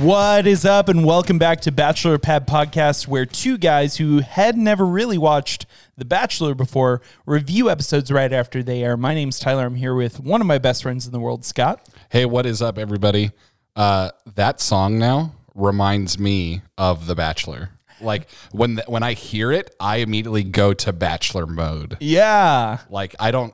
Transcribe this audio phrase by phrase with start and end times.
[0.00, 4.56] What is up, and welcome back to Bachelor Pad Podcast, where two guys who had
[4.56, 5.66] never really watched
[5.98, 8.96] The Bachelor before review episodes right after they air.
[8.96, 9.66] My name's Tyler.
[9.66, 11.86] I'm here with one of my best friends in the world, Scott.
[12.08, 13.30] Hey, what is up, everybody?
[13.76, 17.68] Uh, that song now reminds me of The Bachelor.
[18.00, 21.98] Like when th- when I hear it, I immediately go to Bachelor mode.
[22.00, 23.52] Yeah, Like I don't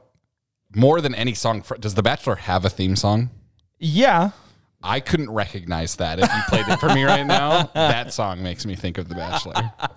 [0.76, 1.62] more than any song.
[1.62, 3.30] fr- Does The Bachelor have a theme song?
[3.80, 4.30] yeah.
[4.86, 7.64] I couldn't recognize that if you played it for me right now.
[7.74, 9.54] That song makes me think of The Bachelor.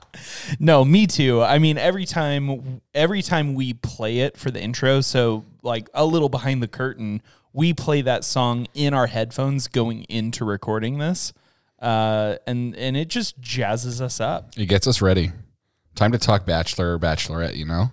[0.60, 1.42] No, me too.
[1.42, 6.06] I mean, every time, every time we play it for the intro, so like a
[6.06, 7.22] little behind the curtain,
[7.54, 11.32] we play that song in our headphones going into recording this,
[11.82, 14.50] uh, and and it just jazzes us up.
[14.58, 15.32] It gets us ready.
[15.96, 17.56] Time to talk Bachelor or Bachelorette.
[17.56, 17.92] You know,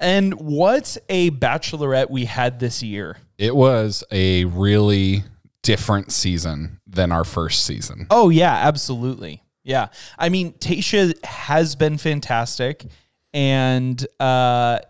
[0.00, 3.16] And what a bachelorette we had this year.
[3.38, 5.24] it was a really
[5.62, 8.06] different season than our first season.
[8.10, 9.42] Oh yeah, absolutely.
[9.64, 9.88] Yeah.
[10.18, 12.86] I mean, Tayshia has been fantastic
[13.32, 14.80] and uh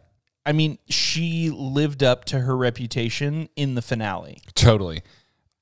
[0.45, 4.41] I mean, she lived up to her reputation in the finale.
[4.55, 5.03] Totally.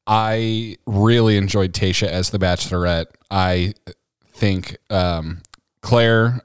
[0.06, 3.06] I really enjoyed Tayshia as the Bachelorette.
[3.31, 3.75] I
[4.33, 5.42] think um,
[5.83, 6.41] Clare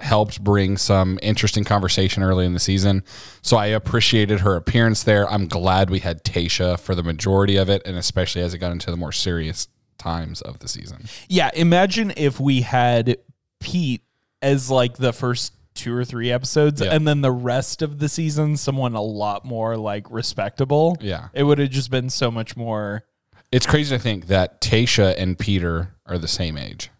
[0.00, 3.02] helped bring some interesting conversation early in the season.
[3.42, 5.30] So I appreciated her appearance there.
[5.30, 8.72] I'm glad we had Tayshia for the majority of it, and especially as it got
[8.72, 11.06] into the more serious times of the season.
[11.28, 13.16] Yeah, imagine if we had
[13.60, 14.02] Pete
[14.42, 16.94] as like the first two or three episodes Yeah.
[16.94, 20.96] and then the rest of the season someone a lot more like respectable.
[21.00, 21.28] Yeah.
[21.34, 23.04] It would have just been so much more
[23.52, 26.90] It's crazy to think that Tayshia and Peter are the same age.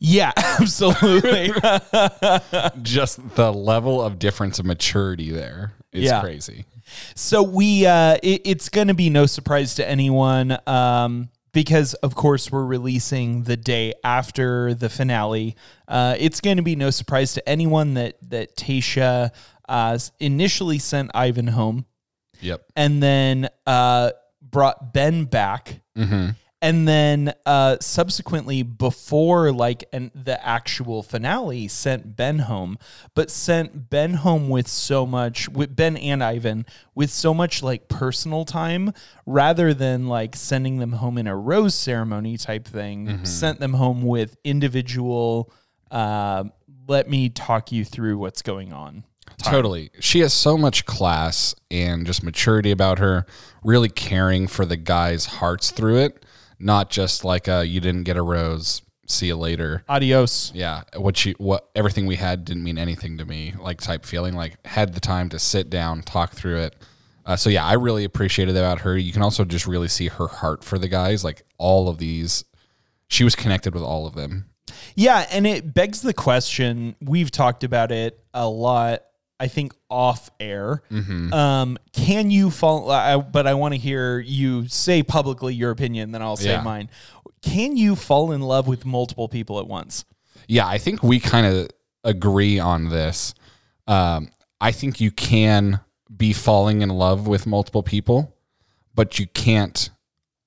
[0.00, 1.50] Yeah, absolutely.
[2.82, 6.20] Just the level of difference of maturity there is Yeah.
[6.20, 6.64] crazy.
[7.14, 12.14] So we, uh, it, it's going to be no surprise to anyone, um, because of
[12.14, 15.56] course we're releasing the day after the finale.
[15.88, 19.30] Uh, it's going to be no surprise to anyone that that Tayshia
[19.68, 21.86] uh, initially sent Ivan home,
[22.40, 22.62] Yep.
[22.76, 24.10] and then uh,
[24.42, 25.80] brought Ben back.
[26.62, 32.78] And then uh, subsequently, before like and the actual finale, sent Ben home,
[33.14, 36.64] but sent Ben home with so much with Ben and Ivan
[36.94, 38.92] with so much like personal time,
[39.26, 43.24] rather than like sending them home in a rose ceremony type thing.
[43.26, 45.52] Sent them home with individual.
[45.90, 46.44] Uh,
[46.88, 49.04] let me talk you through what's going on.
[49.38, 49.90] Totally.
[50.00, 53.26] She has so much class and just maturity about her,
[53.62, 56.24] really caring for the guys' hearts through it,
[56.58, 59.84] not just like a you didn't get a rose, see you later.
[59.88, 60.52] Adios.
[60.54, 64.34] Yeah, what she what everything we had didn't mean anything to me, like type feeling,
[64.34, 66.76] like had the time to sit down, talk through it.
[67.24, 68.96] Uh, so yeah, I really appreciated that about her.
[68.96, 72.44] You can also just really see her heart for the guys, like all of these.
[73.08, 74.46] She was connected with all of them.
[74.94, 76.96] Yeah, and it begs the question.
[77.00, 79.02] We've talked about it a lot.
[79.38, 80.82] I think off air.
[80.90, 81.32] Mm-hmm.
[81.32, 82.90] Um, can you fall?
[82.90, 86.12] I, but I want to hear you say publicly your opinion.
[86.12, 86.62] Then I'll say Yeah.
[86.62, 86.88] mine.
[87.42, 90.04] Can you fall in love with multiple people at once?
[90.48, 91.68] Yeah, I think we kind of
[92.02, 93.34] agree on this.
[93.86, 94.30] Um,
[94.60, 95.80] I think you can
[96.14, 98.34] be falling in love with multiple people,
[98.94, 99.90] but you can't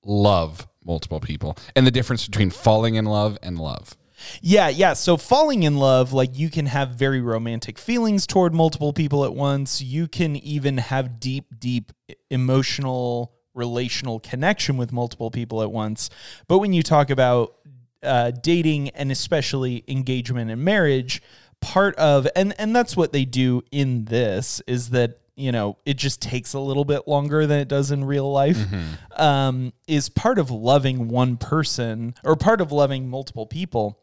[0.04, 1.56] love multiple people.
[1.76, 3.96] And the difference between falling in love and love.
[4.40, 4.92] Yeah, yeah.
[4.94, 9.34] So falling in love, like you can have very romantic feelings toward multiple people at
[9.34, 9.80] once.
[9.80, 11.92] You can even have deep, deep
[12.30, 16.10] emotional, relational connection with multiple people at once.
[16.48, 17.56] But when you talk about
[18.02, 21.22] uh, dating and especially engagement and marriage,
[21.60, 25.96] part of and and that's what they do in this is that you know it
[25.96, 28.56] just takes a little bit longer than it does in real life
[29.16, 33.99] um, is part of loving one person or part of loving multiple people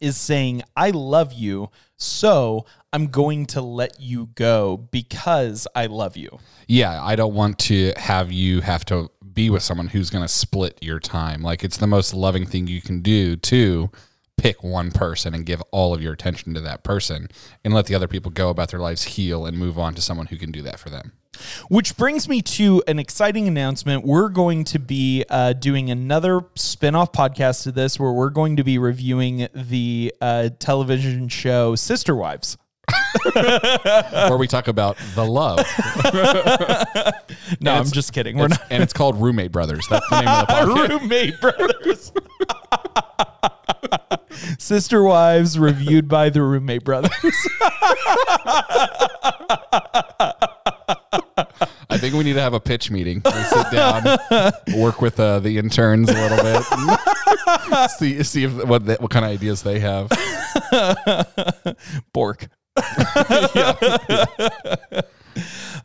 [0.00, 6.16] is saying, I love you, so I'm going to let you go because I love
[6.16, 6.38] you.
[6.66, 10.28] Yeah, I don't want to have you have to be with someone who's going to
[10.28, 11.42] split your time.
[11.42, 13.90] Like it's the most loving thing you can do to
[14.36, 17.28] pick one person and give all of your attention to that person
[17.62, 20.26] and let the other people go about their lives, heal and move on to someone
[20.26, 21.12] who can do that for them.
[21.68, 24.04] Which brings me to an exciting announcement.
[24.04, 28.56] We're going to be uh, doing another spin off podcast to this where we're going
[28.56, 32.58] to be reviewing the uh, television show Sister Wives.
[33.34, 35.60] Where we talk about the love.
[37.60, 38.38] No, I'm just kidding.
[38.38, 39.84] We're It's- and it's called Roommate Brothers.
[39.90, 41.00] That's the name of the podcast.
[41.00, 42.12] roommate brothers.
[44.58, 47.10] Sister Wives reviewed by the roommate brothers.
[52.00, 53.20] I think we need to have a pitch meeting.
[53.22, 54.02] We sit down,
[54.74, 57.90] work with uh, the interns a little bit.
[57.90, 60.08] see see if what they, what kind of ideas they have.
[62.14, 62.48] Bork.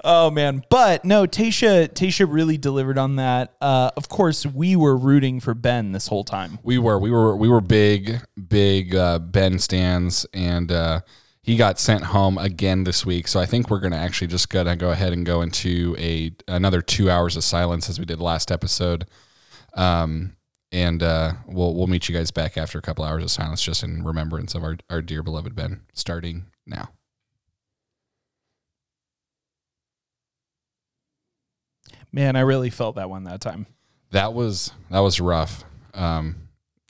[0.06, 1.90] oh man, but no, Tayshia.
[1.90, 3.54] Tayshia really delivered on that.
[3.60, 6.60] Uh, of course, we were rooting for Ben this whole time.
[6.64, 11.02] We were we were we were big big uh, Ben stands, and uh,
[11.46, 13.28] he got sent home again this week.
[13.28, 16.82] So I think we're gonna actually just gonna go ahead and go into a another
[16.82, 19.06] two hours of silence as we did last episode.
[19.76, 20.36] Um,
[20.72, 23.84] and uh, we'll we'll meet you guys back after a couple hours of silence, just
[23.84, 25.82] in remembrance of our our dear beloved Ben.
[25.94, 26.90] Starting now.
[32.12, 33.68] Man, I really felt that one that time.
[34.10, 35.64] That was that was rough.
[35.94, 36.45] Um,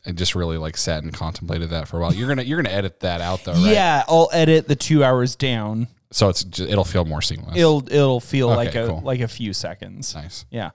[0.07, 2.13] I just really like sat and contemplated that for a while.
[2.13, 3.73] You're gonna you're gonna edit that out though, right?
[3.73, 5.87] Yeah, I'll edit the two hours down.
[6.11, 7.57] So it's ju- it'll feel more seamless.
[7.57, 9.01] It'll it'll feel Okay, like a cool.
[9.01, 10.13] like a few seconds.
[10.15, 10.45] nice.
[10.51, 10.69] Yeah.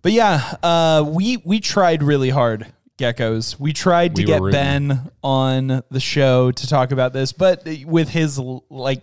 [0.00, 2.66] But yeah, uh, we we tried really hard,
[2.98, 3.60] geckos.
[3.60, 4.88] We tried to We were get rooting.
[4.88, 9.02] Ben on the show to talk about this, but with his l- like,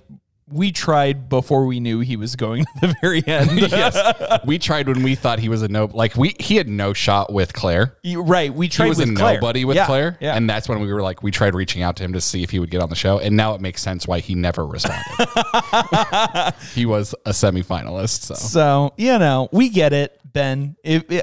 [0.51, 3.59] we tried before we knew he was going to the very end.
[3.59, 5.85] yes, we tried when we thought he was a no.
[5.85, 7.95] Like we he had no shot with Clare.
[8.03, 8.53] You- right.
[8.53, 9.35] We tried He was with a Clare.
[9.35, 10.35] nobody with Yeah, Clare, Yeah.
[10.35, 12.49] and that's when we were like we tried reaching out to him to see if
[12.49, 15.03] he would get on the show, and now it makes sense why he never responded.
[16.73, 20.75] he was a semifinalist, so so you know, we get it, Ben.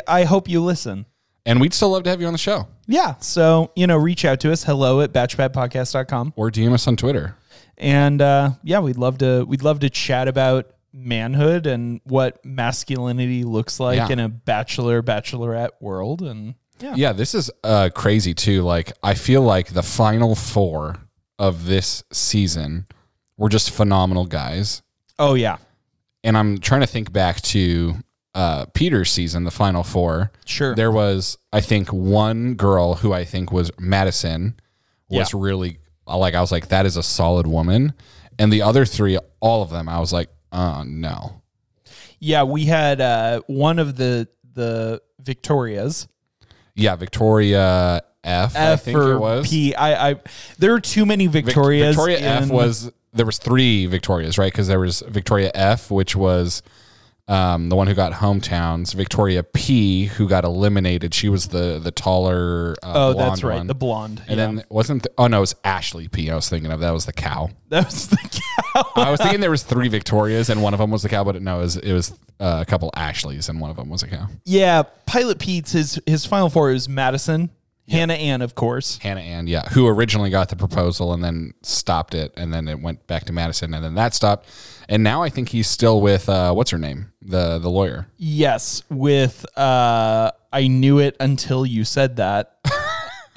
[0.08, 1.06] I hope you listen.
[1.44, 3.14] and we'd still love to have you on the show Yeah.
[3.20, 4.64] So, you know, reach out to us.
[4.64, 6.32] Hello at batchpadpodcast.com.
[6.36, 7.36] or DM us on Twitter.
[7.78, 13.44] And uh, yeah, we'd love to we'd love to chat about manhood and what masculinity
[13.44, 14.08] looks like Yeah.
[14.10, 16.22] in a bachelor bachelorette world.
[16.22, 16.94] And yeah.
[16.96, 18.62] Yeah, this is uh, crazy too.
[18.62, 20.96] Like, I feel like the final four
[21.38, 22.86] of this season
[23.36, 24.82] were just phenomenal guys.
[25.18, 25.58] Oh yeah.
[26.24, 27.96] And I'm trying to think back to
[28.34, 30.32] uh, Peter's season, the final four.
[30.44, 30.74] Sure.
[30.74, 34.58] There was, I think, one girl who I think was Madison
[35.08, 35.38] was Yeah.
[35.40, 35.78] really
[36.14, 37.94] like, I was like, that is a solid woman.
[38.38, 41.42] And the other three, all of them, I was like, oh, no.
[42.20, 46.08] yeah, we had uh, one of the the Victorias.
[46.74, 49.48] Yeah, Victoria F, I F think or it was.
[49.48, 49.74] P.
[49.74, 50.20] I, I
[50.58, 51.96] there are too many Vic- Victorias.
[51.96, 54.52] Victoria F was there was three Victorias, right?
[54.52, 56.62] Because there was Victoria F, which was
[57.28, 58.94] um, the one who got hometowns.
[58.94, 61.12] Victoria P, who got eliminated.
[61.12, 62.76] She was the the taller.
[62.82, 63.56] Uh, Oh, that's right.
[63.58, 63.66] one.
[63.66, 64.22] The blonde.
[64.28, 64.46] and yeah.
[64.46, 66.30] then wasn't the, oh no, it was Ashley P.
[66.30, 67.50] I was thinking of that was the cow.
[67.70, 68.16] that was the
[68.74, 68.92] cow.
[68.96, 71.40] I was thinking there was three Victorias and one of them was the cow, but
[71.42, 74.08] no, it was it was uh, a couple Ashleys and one of them was a
[74.08, 74.28] cow.
[74.44, 77.50] Yeah, Pilot Pete's his his final four is Madison,
[77.88, 78.98] Hannah Ann, of course.
[78.98, 82.80] Hannah Ann, yeah, who originally got the proposal and then stopped it, and then it
[82.80, 84.48] went back to Madison, and then that stopped,
[84.88, 88.06] and now I think he's still with uh, what's her name, the the lawyer.
[88.16, 92.58] Yes, with uh I knew it until you said that.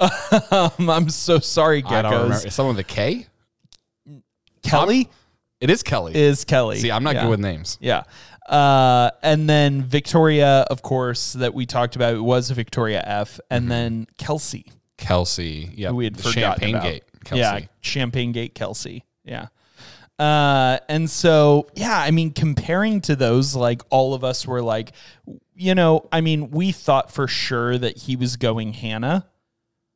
[0.50, 2.34] um, I'm so sorry, I don't remember.
[2.36, 2.46] geckos.
[2.46, 3.26] Is someone with a K?
[4.62, 5.08] Kelley
[5.60, 6.14] It is Kelley.
[6.14, 6.78] is Kelley.
[6.78, 7.22] See, I'm not yeah.
[7.24, 7.78] good with names.
[7.80, 8.04] Yeah.
[8.48, 13.38] Uh, and then Victoria, of course, that we talked about It was Victoria F.
[13.50, 13.68] And Mm-hmm.
[13.68, 14.66] then Kelsey,
[14.96, 16.82] Kelsey, yeah, we had the forgotten Champagne about.
[16.84, 17.04] Gate.
[17.24, 17.40] Kelsey.
[17.40, 19.04] Yeah, Champagne Gate Kelsey.
[19.24, 19.46] Yeah.
[20.20, 24.92] Uh, and so, yeah, I mean, comparing to those, like all of us were like,
[25.54, 29.26] you know, I mean, we thought for sure that he was going Hannah.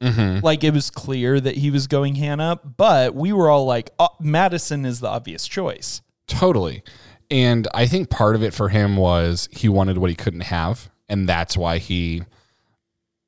[0.02, 0.42] Mm-hmm.
[0.42, 4.08] Like it was clear that he was going Hannah, but we were all like, oh,
[4.18, 6.00] Madison is the obvious choice.
[6.26, 6.82] Totally.
[7.30, 10.90] And I think part of it for him was he wanted what he couldn't have.
[11.06, 12.22] And that's why he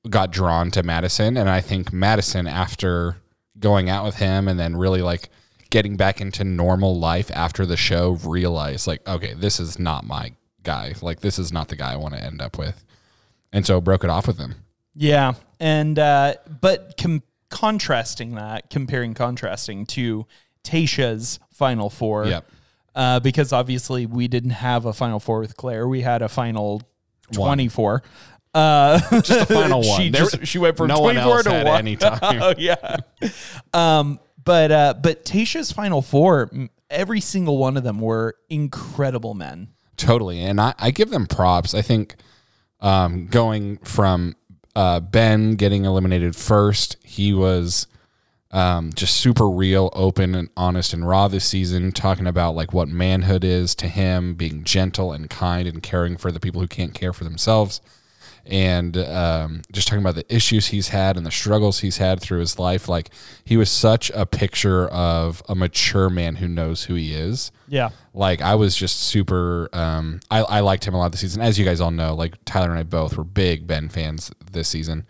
[0.09, 1.37] got drawn to Madison.
[1.37, 3.17] And I think Madison, after
[3.59, 5.29] going out with him and then really like
[5.77, 10.33] getting back into normal life after the show, realized like, okay, this is not my
[10.63, 10.95] guy.
[11.03, 12.83] Like, this is not the guy I want to end up with.
[13.53, 14.55] And so broke it off with him.
[14.95, 20.25] Yeah, and uh, but com- contrasting that, comparing contrasting to
[20.65, 22.25] Tayshia's final four.
[22.25, 22.47] Yep.
[22.95, 25.87] Uh, because obviously we didn't have a final four with Clare.
[25.87, 26.81] We had a final
[27.33, 28.03] twenty four.
[28.55, 30.01] Uh, Just the final one.
[30.01, 31.79] she just she went from no one twenty four else to had one.
[31.81, 32.19] any time.
[32.23, 32.97] oh yeah.
[33.75, 36.51] Um, but uh, but Tayshia's final four,
[36.89, 39.69] every single one of them were incredible men.
[39.99, 40.41] Totally.
[40.41, 41.75] And I, I give them props.
[41.75, 42.17] I think
[42.81, 44.37] um, going from
[44.75, 47.87] uh, Ben getting eliminated first, he was
[48.53, 52.89] um, just super real, open, and honest and raw this season, talking about like what
[52.89, 56.95] manhood is to him, being gentle and kind and caring for the people who can't
[56.95, 57.81] care for themselves.
[58.49, 62.39] And um, just talking about the issues he's had and the struggles he's had through
[62.41, 62.89] his life.
[62.89, 63.11] Like,
[63.45, 67.91] he was such a picture of a mature man who knows who he is Yeah.
[68.15, 71.43] like I was just super um I, I liked him a lot this season.
[71.43, 74.69] As you guys all know, like Tyler and I both were big Ben fans this
[74.69, 75.07] season.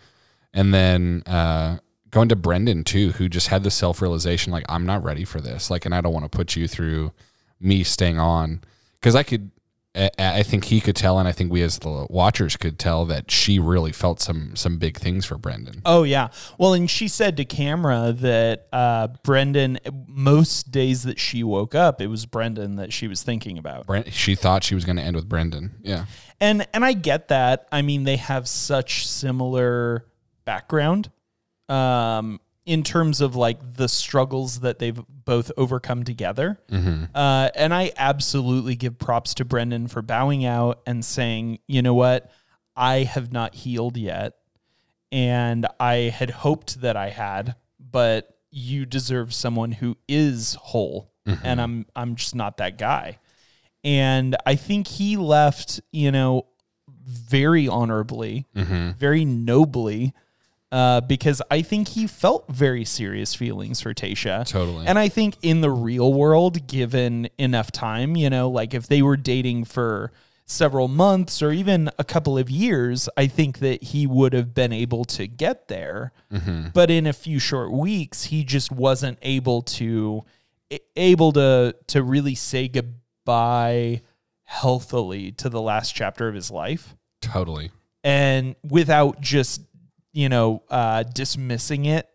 [0.54, 1.78] And then uh,
[2.10, 5.42] going to Brendan too, who just had the self realization like I'm not ready for
[5.42, 5.70] this.
[5.70, 7.12] Like, and I don't want to put you through
[7.60, 8.62] me staying on
[8.94, 9.50] because I could.
[10.18, 13.30] I- think he could tell, and I think we as the watchers could tell that
[13.30, 15.82] she really felt some some big things for Brendan.
[15.84, 16.28] Oh yeah.
[16.58, 22.00] Well, and she said to camera that uh, Brendan, most days that she woke up,
[22.00, 23.86] it was Brendan that she was thinking about.
[23.86, 25.76] Brent, she thought she was going to end with Brendan.
[25.82, 26.04] Yeah,
[26.40, 27.66] And and I get that.
[27.72, 30.06] I mean, they have such similar
[30.44, 31.10] background
[31.68, 36.60] um, in terms of like the struggles that they've both overcome together.
[36.68, 37.04] Mm-hmm.
[37.14, 41.94] Uh, and I absolutely give props to Brendan for bowing out and saying, you know
[41.94, 42.30] what,
[42.74, 44.34] I have not healed yet,
[45.10, 51.46] and I had hoped that I had, but you deserve someone who is whole, mm-hmm.
[51.46, 53.18] and I'm I'm just not that guy.
[53.84, 56.46] And I think he left, you know,
[57.06, 58.90] very honorably, mm-hmm.
[58.98, 60.12] very nobly,
[60.72, 64.46] uh, because I think he felt very serious feelings for Tayshia.
[64.46, 64.86] Totally.
[64.86, 69.02] And I think in the real world, given enough time, you know, like if they
[69.02, 70.12] were dating for
[70.44, 74.72] several months or even a couple of years, I think that he would have been
[74.72, 76.12] able to get there.
[76.72, 80.24] But in a few short weeks, he just wasn't able to
[80.96, 84.02] able to to really say goodbye
[84.44, 87.70] healthily to the last chapter of his life totally.
[88.04, 89.60] and without just
[90.16, 92.08] you know uh dismissing it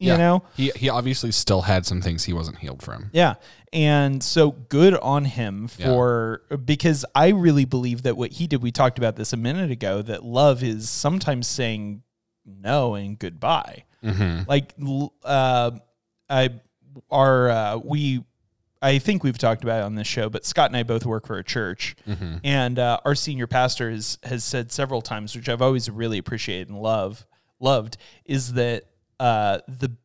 [0.00, 0.16] you Yeah.
[0.16, 0.42] know?
[0.56, 3.10] He he obviously still had some things he wasn't healed from.
[3.12, 3.34] yeah.
[3.72, 8.70] And so good on him for because i really believe that what he did we
[8.70, 12.02] talked about this a minute ago that love is sometimes saying
[12.46, 13.84] no and goodbye.
[14.46, 14.74] Like
[15.24, 15.72] uh
[16.30, 16.50] i
[17.10, 18.22] are uh we
[18.80, 21.26] I think we've talked about it on this show, but Scott and I both work
[21.26, 21.96] for a church,
[22.44, 26.68] and uh, our senior pastor has, has said several times, which I've always really appreciated
[26.68, 27.26] and love
[27.60, 28.84] loved, is that
[29.20, 29.96] uh, the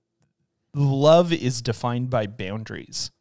[0.74, 3.12] love is defined by boundaries,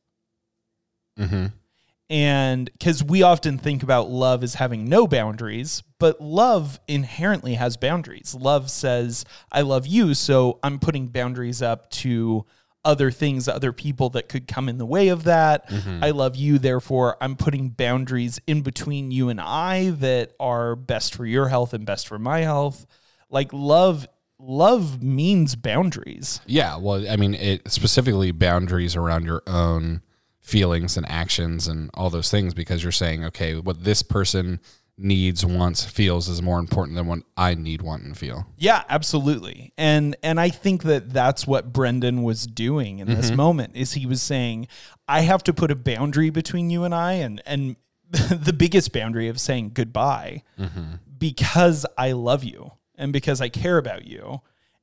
[2.09, 7.77] and because we often think about love as having no boundaries, but love inherently has
[7.77, 8.35] boundaries.
[8.35, 12.45] Love says, "I love you," so I'm putting boundaries up to
[12.85, 15.71] other things, other people that could come in the way of that.
[16.03, 21.15] I love you, therefore, I'm putting boundaries in between you and I that are best
[21.15, 22.85] for your health and best for my health.
[23.31, 24.09] Like love,
[24.43, 26.41] love means boundaries.
[26.47, 30.03] Yeah, well, I mean, it specifically boundaries around your own
[30.41, 34.61] feelings and actions and all those things because you're saying, okay, what this person
[34.99, 38.47] needs, wants, feels is more important than what I need, want, and feel.
[38.59, 39.73] Yeah, absolutely.
[39.79, 43.37] And and I think that that's what Brendan was doing in this mm-hmm.
[43.37, 44.69] moment is he was saying
[45.09, 47.77] I have to put a boundary between you and I and and
[48.11, 50.95] the biggest boundary of saying goodbye mm-hmm.
[51.19, 54.41] because I love you and because I care about you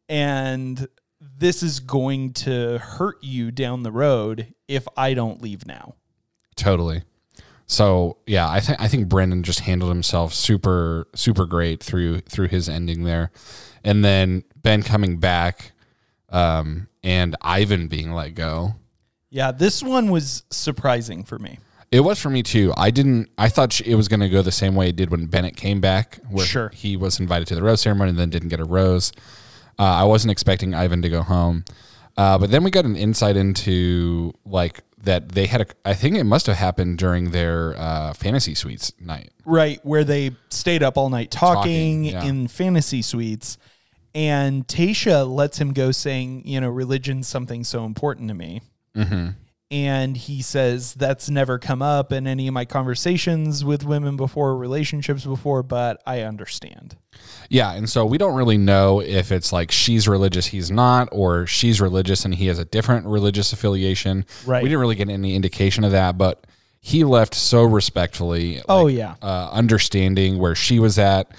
[0.07, 0.87] and
[1.19, 5.95] this is going to hurt you down the road if I don't leave now.
[6.55, 7.03] Totally.
[7.65, 12.47] So yeah, I think I think Brendan just handled himself super super great through through
[12.47, 13.31] his ending there,
[13.83, 15.71] and then Ben coming back,
[16.29, 18.73] um, and Ivan being let go.
[19.29, 21.59] Yeah, this one was surprising for me.
[21.91, 22.71] It was for me too.
[22.77, 23.29] I didn't.
[23.37, 25.55] I thought sh- it was going to go the same way it did when Bennett
[25.55, 26.69] came back, where Sure.
[26.69, 29.11] he was invited to the rose ceremony and then didn't get a rose.
[29.79, 31.63] Uh, I wasn't expecting Ivan to go home,
[32.17, 35.65] uh, but then we got an insight into like that they had a.
[35.83, 39.31] I think it must have happened during their uh, fantasy suites night.
[39.45, 42.23] Right, where they stayed up all night talking, Talking, yeah.
[42.25, 43.57] in fantasy suites.
[44.13, 48.61] And Tayshia lets him go saying, you know, religion's something so important to me.
[49.71, 54.57] And he says, that's never come up in any of my conversations with women before,
[54.57, 56.95] relationships before, but I understand.
[57.49, 61.45] Yeah, and so we don't really know if it's like she's religious, he's not, or
[61.45, 64.25] she's religious and he has a different religious affiliation.
[64.43, 64.63] Right.
[64.63, 66.47] We didn't really get any indication of that, but
[66.79, 68.63] he left so respectfully.
[68.67, 69.15] Oh, yeah.
[69.21, 71.31] uh, understanding where she was at,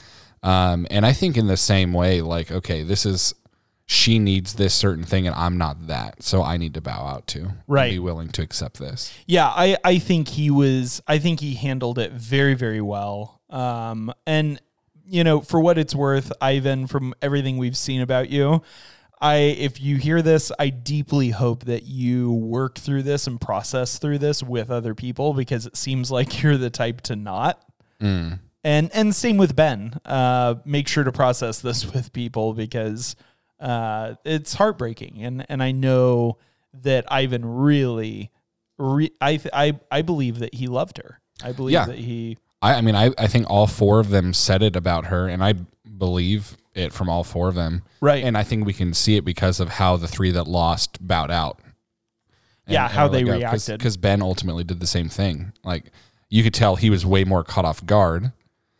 [0.42, 3.34] um, and I think in the same way, like, okay, this is
[3.92, 7.26] she needs this certain thing, and I'm not that, so I need to bow out
[7.28, 7.90] to, Right.
[7.90, 9.12] Be willing to accept this.
[9.26, 13.40] Yeah, I, I think he was I think he handled it very, very well.
[13.50, 14.60] Um and
[15.04, 18.62] you know, for what it's worth, Ivan, from everything we've seen about you,
[19.20, 23.98] I if you hear this, I deeply hope that you work through this and process
[23.98, 27.60] through this with other people because it seems like you're the type to not.
[28.00, 28.38] And
[28.94, 29.98] and same with Ben.
[30.04, 33.16] Uh, make sure to process this with people because
[33.60, 36.38] uh, it's heartbreaking, and and I know
[36.82, 38.30] that Ivan really,
[38.78, 41.20] re- I th- I I believe that he loved her.
[41.42, 41.86] I believe Yeah.
[41.86, 42.38] that he.
[42.62, 45.42] I, I mean, I, I think all four of them said it about her, and
[45.42, 45.54] I
[45.96, 47.82] believe it from all four of them.
[48.00, 48.22] Right.
[48.22, 51.30] And I think we can see it because of how the three that lost bowed
[51.30, 51.58] out.
[52.66, 53.78] Yeah, how they reacted.
[53.78, 55.52] Because Ben ultimately did the same thing.
[55.64, 55.90] Like
[56.28, 58.30] you could tell he was way more caught off guard.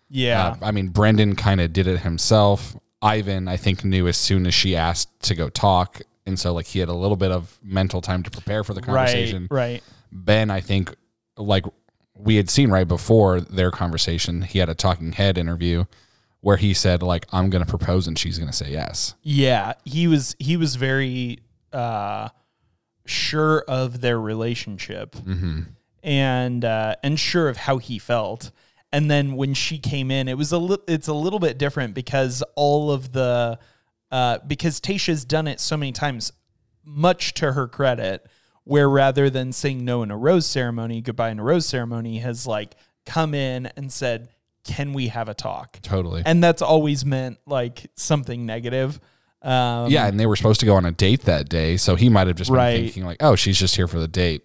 [0.09, 0.49] yeah.
[0.49, 2.77] Uh, I mean, Brendan kind of did it himself.
[3.03, 6.03] Ivan, I think, knew as soon as she asked to go talk.
[6.27, 8.83] And so, like, he had a little bit of mental time to prepare for the
[8.83, 9.49] conversation.
[9.51, 9.73] Right.
[9.73, 9.83] right.
[10.13, 10.95] Ben, I think,
[11.37, 11.65] like
[12.15, 15.85] we had seen right before their conversation, he had a talking head interview
[16.41, 19.15] where he said, like, I'm going to propose and she's going to say yes.
[19.23, 21.39] Yeah, he was he was very
[21.73, 22.31] uh,
[23.07, 25.17] sure of their relationship,
[26.03, 28.51] and uh, and sure of how he felt.
[28.93, 31.95] And then when she came in, it was a li- it's a little bit different
[31.95, 33.59] because all of the
[34.11, 36.33] uh, because Tayshia's done it so many times,
[36.85, 38.27] much to her credit,
[38.65, 42.47] where rather than saying no in a rose ceremony, goodbye in a rose ceremony, has
[42.49, 42.75] like
[43.07, 44.29] come in and said,
[44.65, 46.23] "Can we have a talk?" Totally.
[46.27, 48.99] and that's always meant like something negative.
[49.43, 50.07] Um, yeah.
[50.07, 51.77] And they were supposed to go on a date that day.
[51.79, 52.81] So he might have just been Right.
[52.83, 54.43] thinking, like, oh, she's just here for the date.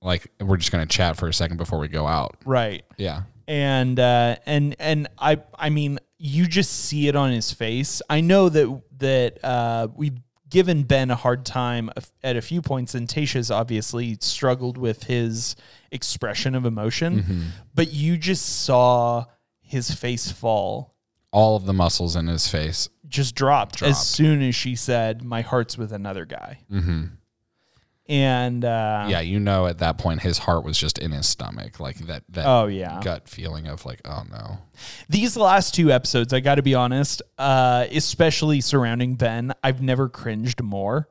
[0.00, 2.36] Like, we're just going to chat for a second before we go out.
[2.44, 2.84] right.
[2.96, 3.22] Yeah.
[3.48, 8.02] And uh, and and I I mean you just see it on his face.
[8.10, 10.18] I know that that uh, we've
[10.50, 11.90] given Ben a hard time
[12.22, 15.56] at a few points, and Tayshia's obviously struggled with his
[15.90, 19.24] expression of emotion, but you just saw
[19.60, 20.94] his face fall.
[21.30, 22.88] All of the muscles in his face.
[23.06, 23.90] Just dropped, Dropped.
[23.90, 27.04] as soon as she said, "My heart's with another guy." Mm-hmm.
[28.08, 29.20] And uh, yeah.
[29.20, 31.78] You know, at that point, his heart was just in his stomach.
[31.78, 34.58] Like that, that oh yeah, gut feeling of, like, oh, no.
[35.08, 40.08] These last two episodes, I got to be honest, uh, especially surrounding Ben, I've never
[40.08, 41.08] cringed more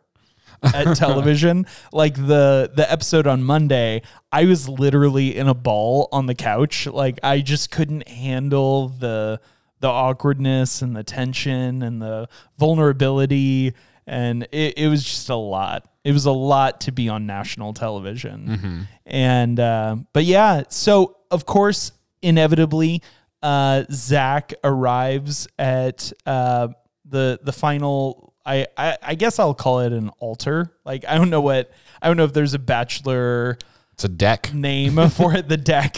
[0.63, 1.65] at television.
[1.91, 6.87] Like the the episode on Monday, I was literally in a ball on the couch.
[6.87, 9.39] Like I just couldn't handle the
[9.79, 13.73] the awkwardness and the tension and the vulnerability
[14.07, 15.87] and it, it was just a lot.
[16.03, 18.87] It was a lot to be on national television.
[19.05, 21.91] And uh, but yeah, so of course,
[22.21, 23.01] inevitably,
[23.43, 26.69] uh, Zach arrives at uh,
[27.05, 28.33] the the final.
[28.45, 30.71] I, I I guess I'll call it an altar.
[30.85, 31.69] Like I don't know what
[32.01, 33.57] I don't know if there's a bachelor
[33.91, 34.53] It's a deck.
[34.53, 35.97] name for it, the deck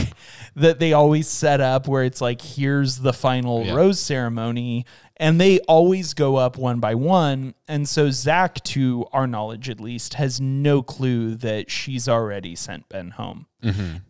[0.60, 3.74] that they always set up where it's like, here's the final Yeah.
[3.76, 4.86] rose ceremony.
[5.17, 7.54] And they always go up one by one.
[7.67, 12.88] And so Zach, to our knowledge at least, has no clue that she's already sent
[12.88, 13.45] Ben home.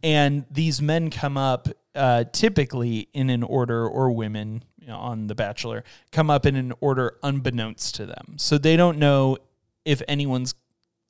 [0.03, 5.25] And these men come up uh, typically in an order, or women you know, on
[5.27, 8.35] The Bachelor come up in an order unbeknownst to them.
[8.37, 9.37] So they don't know
[9.85, 10.53] if anyone's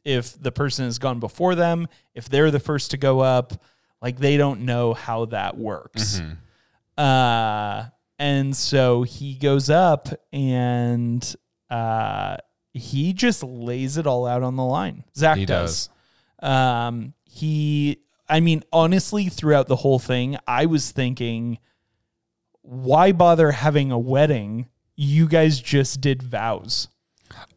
[0.05, 3.61] if the person has gone before them, if they're the first to go up,
[4.01, 6.21] like they don't know how that works.
[6.97, 7.85] Uh,
[8.17, 11.35] and so he goes up and
[11.69, 12.37] uh,
[12.73, 15.03] he just lays it all out on the line.
[15.15, 15.89] Zach He does.
[16.41, 21.59] Um, he, I mean, honestly, throughout the whole thing, I was thinking,
[22.61, 24.67] why bother having a wedding?
[24.95, 26.89] You guys just did vows.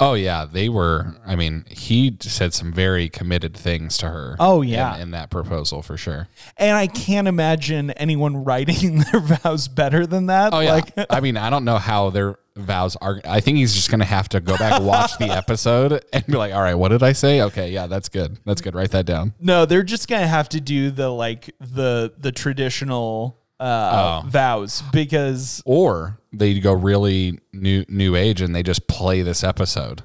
[0.03, 1.15] Oh yeah, they were.
[1.27, 4.37] I mean, he said some very committed things to her.
[4.41, 4.97] Oh, in- yeah.
[4.99, 6.29] in, that proposal for sure.
[6.57, 10.53] And I can't imagine anyone writing their vows better than that.
[10.53, 10.73] Oh yeah.
[10.73, 13.21] Like, I mean, I don't know how their vows are.
[13.25, 16.53] I think he's just gonna have to go back watch the episode and be like,
[16.53, 17.43] all right, what did I say?
[17.43, 18.39] Okay, yeah, that's good.
[18.45, 18.75] That's good.
[18.75, 19.35] Write that down.
[19.41, 24.29] no, they're just gonna have to do the like the the traditional uh, Oh.
[24.29, 30.03] vows because Or they go really new new age and they just play this episode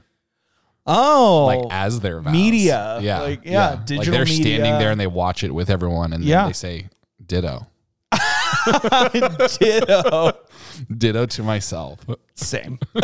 [0.85, 2.31] oh like as their vows.
[2.33, 2.99] media.
[3.01, 6.23] Yeah, Like, yeah, Like digital they're standing there and they watch it with everyone, and
[6.23, 6.37] Yeah.
[6.43, 6.89] then they say
[7.25, 7.67] ditto,
[9.59, 10.31] ditto.
[10.97, 11.99] ditto to myself.
[12.35, 12.77] Same.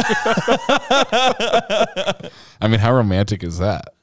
[2.62, 3.94] I mean, how romantic is that?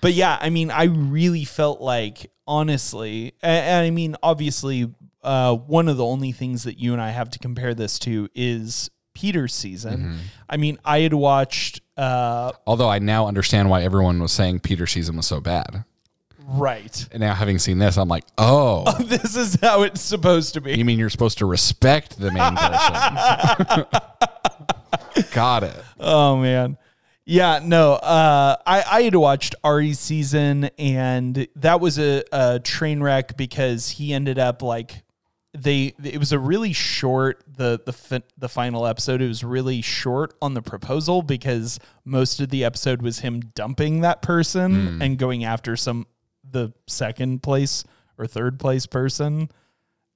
[0.00, 5.54] But yeah, I mean, I really felt like, honestly, and, and I mean, obviously, uh,
[5.54, 8.90] one of the only things that you and I have to compare this to is
[9.14, 9.98] Peter's season.
[10.00, 10.16] Mm-hmm.
[10.48, 14.92] I mean, I had watched, uh, Although I now understand why everyone was saying Peter's
[14.92, 15.84] season was so bad.
[16.48, 17.08] right.
[17.12, 20.72] And now having seen this, I'm like, oh, This is how it's supposed to be.
[20.74, 23.84] you mean you're supposed to respect the main person?
[25.32, 25.76] Got it.
[26.00, 26.78] Oh man.
[27.24, 27.92] Yeah, no.
[27.94, 33.90] Uh, I I had watched Arie's season, and that was a, a train wreck because
[33.90, 35.04] he ended up like
[35.56, 35.94] they.
[36.02, 39.22] It was a really short the the fi- the final episode.
[39.22, 44.00] It was really short on the proposal because most of the episode was him dumping
[44.00, 46.06] that person and going after some
[46.50, 47.84] the second place
[48.18, 49.48] or third place person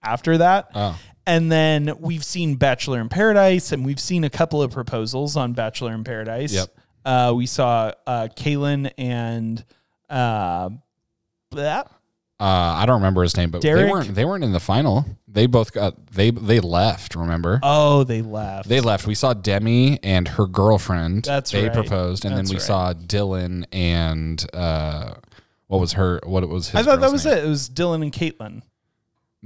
[0.02, 0.70] after that.
[0.74, 0.98] Oh.
[1.26, 5.54] And then we've seen Bachelor in Paradise, and we've seen a couple of proposals on
[5.54, 6.52] Bachelor in Paradise.
[6.52, 6.68] Yep.
[7.06, 9.64] Uh, we saw uh, Caelynn and
[10.10, 10.70] uh,
[11.52, 11.86] that.
[12.38, 13.86] Uh, I don't remember his name, but Derek?
[13.86, 15.06] they weren't they weren't in the final.
[15.26, 17.14] They both got they they left.
[17.14, 17.60] Remember?
[17.62, 18.68] Oh, they left.
[18.68, 19.06] They left.
[19.06, 21.22] We saw Demi and her girlfriend.
[21.24, 21.72] That's they right.
[21.72, 22.66] proposed, and That's then we right.
[22.66, 25.14] saw Dylan and uh,
[25.68, 26.20] what was her?
[26.24, 26.80] What was his?
[26.80, 27.38] I thought that was name?
[27.38, 27.44] it.
[27.44, 28.62] It was Dylan and Caitlin.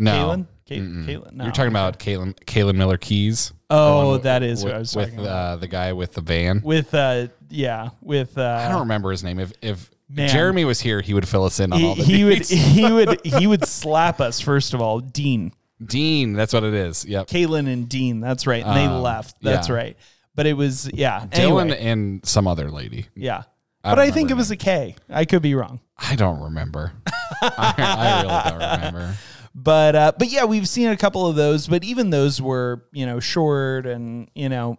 [0.00, 0.46] No, Caitlin?
[0.66, 1.32] Kate, Caitlin.
[1.32, 1.44] No.
[1.44, 3.52] you're talking about Caitlin Caitlin Miller-Keyes.
[3.70, 5.32] Oh, that is I was with talking about.
[5.52, 6.60] uh, the guy with the van.
[6.64, 9.38] With uh, yeah, with uh, I don't remember his name.
[9.38, 10.28] If if Man.
[10.28, 12.92] Jeremy was here, he would fill us in on all he, the he would he
[12.92, 14.98] would he would slap us first of all.
[15.00, 15.52] Dean,
[15.84, 17.04] Dean, that's what it is.
[17.04, 17.28] Yep.
[17.28, 18.20] Caelynn, and Dean.
[18.20, 18.64] That's right.
[18.64, 19.36] And they Um, left.
[19.40, 19.74] That's yeah.
[19.74, 19.96] right.
[20.34, 21.26] But it was yeah.
[21.26, 23.06] Dylan Anyway, and some other lady.
[23.14, 23.42] yeah.
[23.84, 24.96] I But don't I think remember it was a K.
[25.08, 25.80] I could be wrong.
[25.96, 26.92] I don't remember.
[27.40, 29.16] I, I really don't remember.
[29.54, 31.66] But uh, but yeah, we've seen a couple of those.
[31.66, 34.78] But even those were you know short and you know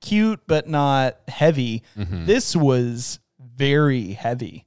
[0.00, 1.82] cute, but not heavy.
[1.96, 2.26] Mm-hmm.
[2.26, 4.66] This was very heavy.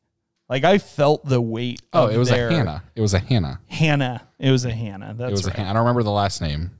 [0.49, 1.81] Like I felt the weight.
[1.93, 2.83] Oh, it was their, a Hannah.
[2.95, 3.61] It was a Hannah.
[3.67, 4.27] Hannah.
[4.39, 5.13] It was a Hannah.
[5.17, 5.53] That's It was right.
[5.53, 5.69] a Hannah.
[5.69, 6.71] I don't remember the last name.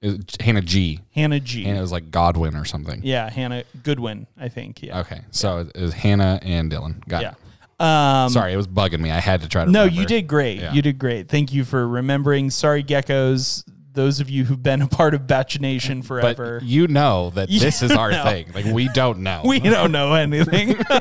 [0.00, 1.00] It Hannah G.
[1.14, 1.64] Hannah G.
[1.66, 3.00] And it was like Godwin or something.
[3.04, 4.26] yeah, Hannah Goodwin.
[4.38, 4.82] I think.
[4.82, 5.00] Yeah.
[5.00, 5.20] Okay.
[5.30, 7.06] So it was Hannah and Dylan.
[7.06, 7.30] Got Yeah.
[7.32, 7.36] it.
[7.82, 9.10] Um, Sorry, it was bugging me.
[9.10, 10.00] I had to try to No, remember.
[10.00, 10.60] you did great.
[10.60, 10.72] Yeah.
[10.72, 11.28] You did great.
[11.28, 12.50] Thank you for remembering.
[12.50, 13.64] Sorry, geckos.
[13.94, 16.60] Those of you who've been a part of Batch Nation But forever.
[16.62, 18.24] you know that You this is our know.
[18.24, 18.46] thing.
[18.54, 19.42] Like we don't know.
[19.44, 20.76] we don't know anything.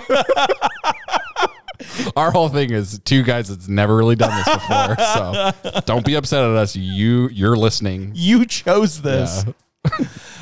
[2.15, 4.95] our whole thing is two guys that's never really done this before.
[4.97, 5.51] So
[5.85, 6.75] don't be upset at us.
[6.75, 8.11] You you're listening.
[8.15, 9.45] you chose this.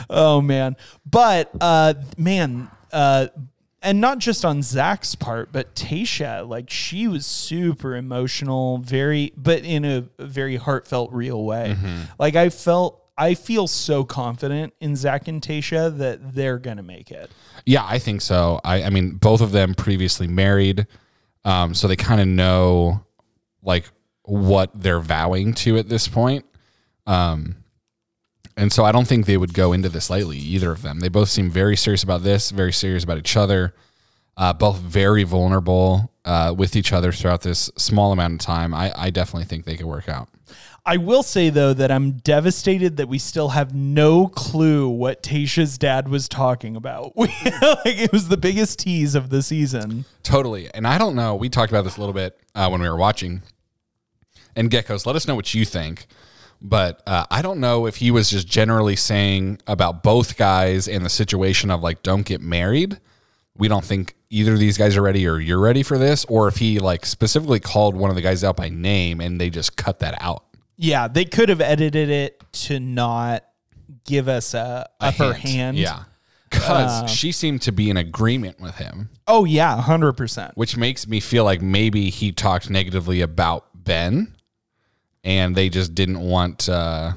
[0.09, 0.75] oh man.
[1.09, 3.27] But uh man, uh
[3.81, 9.63] and not just on Zach's part, but Tayshia, like she was super emotional, very but
[9.63, 11.75] in a very heartfelt, real way.
[12.17, 17.11] Like I felt I feel so confident in Zach and Tayshia that they're gonna make
[17.11, 17.29] it.
[17.65, 18.61] Yeah, I think so.
[18.63, 20.87] I, I mean, both of them previously married,
[21.45, 23.05] um, so they kind of know
[23.61, 23.89] like
[24.23, 26.45] what they're vowing to at this point.
[27.07, 27.58] Um,
[28.59, 30.99] and so I don't think they would go into this lightly, either of them.
[30.99, 33.73] They both seem very serious about this, very serious about each other,
[34.35, 38.73] uh, both very vulnerable uh, with each other throughout this small amount of time.
[38.73, 40.27] I, I definitely think they could work out.
[40.85, 45.77] I will say though that I'm devastated that we still have no clue what Tayshia's
[45.77, 47.13] dad was talking about.
[47.15, 47.27] We,
[47.61, 50.03] like it was the biggest tease of the season.
[50.23, 50.69] Totally.
[50.73, 51.35] And I don't know.
[51.35, 53.41] We talked about this a little bit uh, when we were watching.
[54.55, 56.07] And Geckos, let us know what you think.
[56.61, 61.05] But uh, I don't know if he was just generally saying about both guys and
[61.05, 62.99] the situation of like, don't get married.
[63.57, 66.25] We don't think either of these guys are ready or you're ready for this.
[66.25, 69.49] Or if he like specifically called one of the guys out by name and they
[69.49, 70.43] just cut that out.
[70.77, 73.43] Yeah, they could have edited it to not
[74.05, 75.37] give us a, A upper hint.
[75.55, 75.77] hand.
[75.77, 76.03] Yeah.
[76.49, 80.51] Because Uh, she seemed to be in agreement with him, Oh yeah, hundred percent.
[80.55, 84.33] which makes me feel like maybe he talked negatively about Ben
[85.23, 87.13] and they just didn't want uh,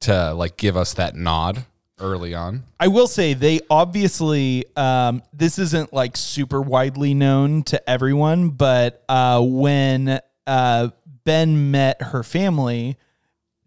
[0.00, 1.64] to like give us that nod
[1.98, 2.64] early on.
[2.78, 9.02] I will say they obviously um, this isn't like super widely known to everyone, but
[9.08, 10.88] uh, when uh,
[11.24, 12.96] Ben met her family,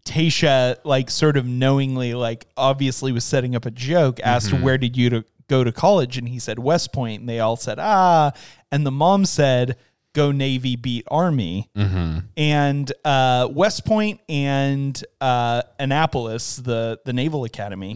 [0.06, 4.96] Tayshia like sort of knowingly like obviously was setting up a joke, asked where did
[4.96, 8.32] you to go to college, and he said West Point, and they all said ah,
[8.72, 9.78] and the mom said
[10.14, 11.70] go Navy beat Army,
[12.38, 17.94] and uh, West Point and uh, Annapolis, the the Naval Academy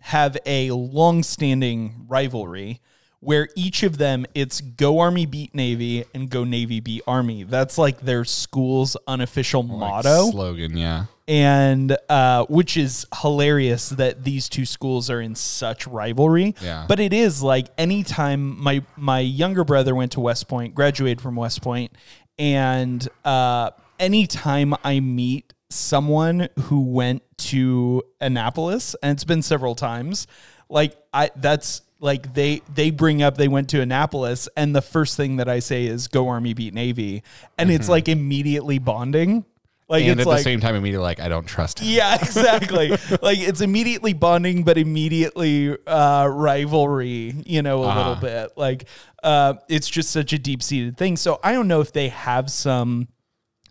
[0.00, 2.80] have a long-standing rivalry
[3.20, 7.42] where each of them it's go army beat navy and go navy beat army.
[7.42, 10.30] That's like their school's unofficial motto.
[10.30, 11.06] slogan, yeah.
[11.28, 16.54] And uh, which is hilarious that these two schools are in such rivalry.
[16.62, 16.86] Yeah.
[16.88, 21.36] But it is like anytime my my younger brother went to West Point, graduated from
[21.36, 21.92] West Point,
[22.38, 30.26] and uh, anytime I meet someone who went to Annapolis, and it's been several times,
[30.70, 35.16] like I that's like they they bring up they went to Annapolis and the first
[35.16, 37.24] thing that I say is go Army beat Navy
[37.58, 39.44] and it's like immediately bonding
[39.88, 41.88] like and at like the same time, immediately like, I don't trust him.
[41.88, 42.90] yeah, exactly.
[43.22, 47.34] like it's immediately bonding, but immediately uh, rivalry.
[47.46, 47.98] You know, a Uh-huh.
[47.98, 48.52] little bit.
[48.56, 48.84] Like
[49.22, 51.16] uh, it's just such a deep seated thing.
[51.16, 53.08] So I don't know if they have some.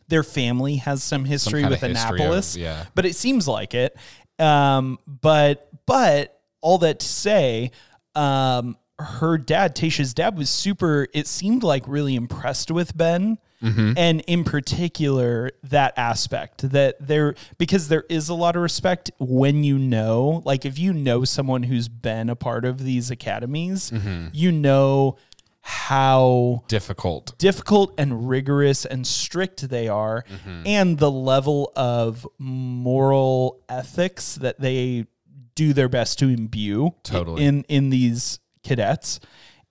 [0.09, 2.85] Their family has some history kind with of history of- Annapolis, yeah.
[2.95, 3.95] but it seems like it.
[4.39, 7.71] Um, but but all that to say,
[8.15, 11.07] um, her dad, Tayshia's dad, was super.
[11.13, 13.37] It seemed like really impressed with Ben.
[13.61, 13.93] Mm-hmm.
[13.97, 19.63] And in particular, that aspect that there, because there is a lot of respect when
[19.63, 24.27] you know, like if you know someone who's been a part of these academies, mm-hmm.
[24.31, 25.17] you know
[25.61, 27.37] how Difficult.
[27.37, 30.61] difficult and rigorous and strict they are mm-hmm.
[30.65, 35.07] and the level of moral ethics that they
[35.55, 37.43] do their best to imbue Totally.
[37.43, 39.19] in in these cadets.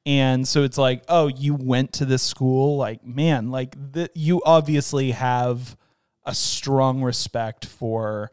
[0.04, 4.40] And so it's like oh you went to this school like man like the, you
[4.44, 5.76] obviously have
[6.24, 8.30] a strong respect for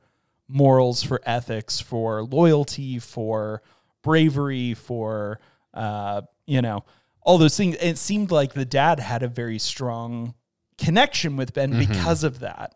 [0.48, 3.64] morals for ethics for loyalty for
[4.04, 5.40] bravery for
[5.74, 6.84] uh you know
[7.26, 7.76] all those things.
[7.82, 10.34] It seemed like the dad had a very strong
[10.78, 12.76] connection with ben because of that.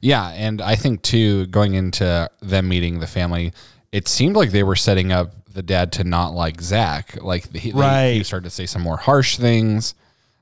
[0.00, 3.52] Yeah, and I think too, going into them meeting the family,
[3.90, 7.20] it seemed like they were setting up the dad to not like Zach.
[7.20, 8.12] Like he, Right.
[8.12, 9.94] he started to say some more harsh things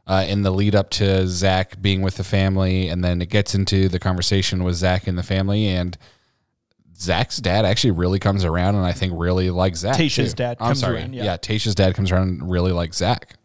[0.07, 3.55] uh, in the lead up to Zach being with the family, and then it gets
[3.55, 5.97] into the conversation with Zach and the family, and
[6.99, 9.97] Zach's dad actually really comes around, and I think really likes Zach.
[9.97, 10.37] Tayshia's too.
[10.37, 11.25] dad I'm comes sorry, around, yeah.
[11.25, 13.37] yeah, Tayshia's dad comes around and really likes Zach,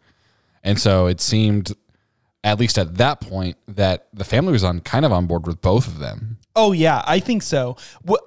[0.62, 1.72] and so it seemed.
[2.44, 5.60] At least at that point, that the family was on kind of on board with
[5.60, 6.38] both of them.
[6.54, 7.76] Oh yeah, I think so.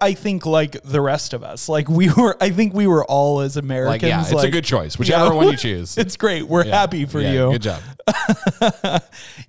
[0.02, 2.36] I think like the rest of us, like we were.
[2.42, 4.04] I think we were all as Americans.
[4.04, 4.98] Like, yeah, it's a good choice.
[4.98, 5.34] Whichever yeah.
[5.34, 5.98] one you choose.
[5.98, 6.44] It's great.
[6.44, 7.52] We're happy for Yeah, you.
[7.52, 7.82] Good job.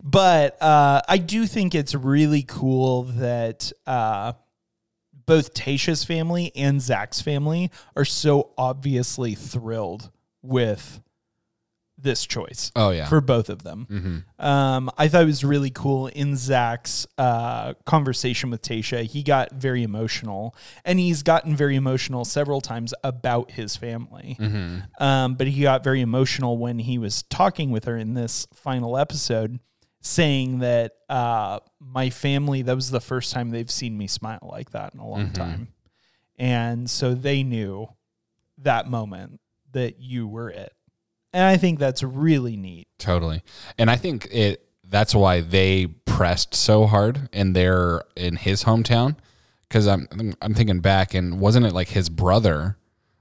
[0.02, 4.34] but uh, I do think it's really cool that uh,
[5.26, 10.10] both Tayshia's family and Zach's family are so obviously thrilled
[10.42, 11.00] with
[11.98, 12.72] this choice.
[12.76, 13.06] Oh, yeah.
[13.06, 14.24] for both of them.
[14.38, 19.04] Um, I thought it was really cool in Zach's uh, conversation with Tayshia.
[19.04, 20.54] He got very emotional,
[20.84, 24.36] and he's gotten very emotional several times about his family.
[24.98, 28.98] Um, but he got very emotional when he was talking with her in this final
[28.98, 29.58] episode,
[30.02, 34.70] saying that uh, my family, that was the first time they've seen me smile like
[34.72, 35.68] that in a long time.
[36.38, 37.88] And so they knew
[38.58, 39.40] that moment
[39.72, 40.72] that you were it.
[41.36, 42.88] And I think that's really neat.
[42.98, 43.42] Totally.
[43.76, 49.16] And I think it that's why they pressed so hard in their in his hometown
[49.68, 50.08] cuz I'm
[50.40, 52.78] I'm thinking back and wasn't it like his brother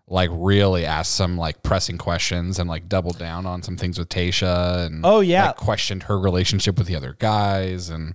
[0.08, 4.08] like really asked some like pressing questions and like doubled down on some things with
[4.08, 5.48] Tayshia and Oh, yeah.
[5.48, 8.14] like, questioned her relationship with the other guys and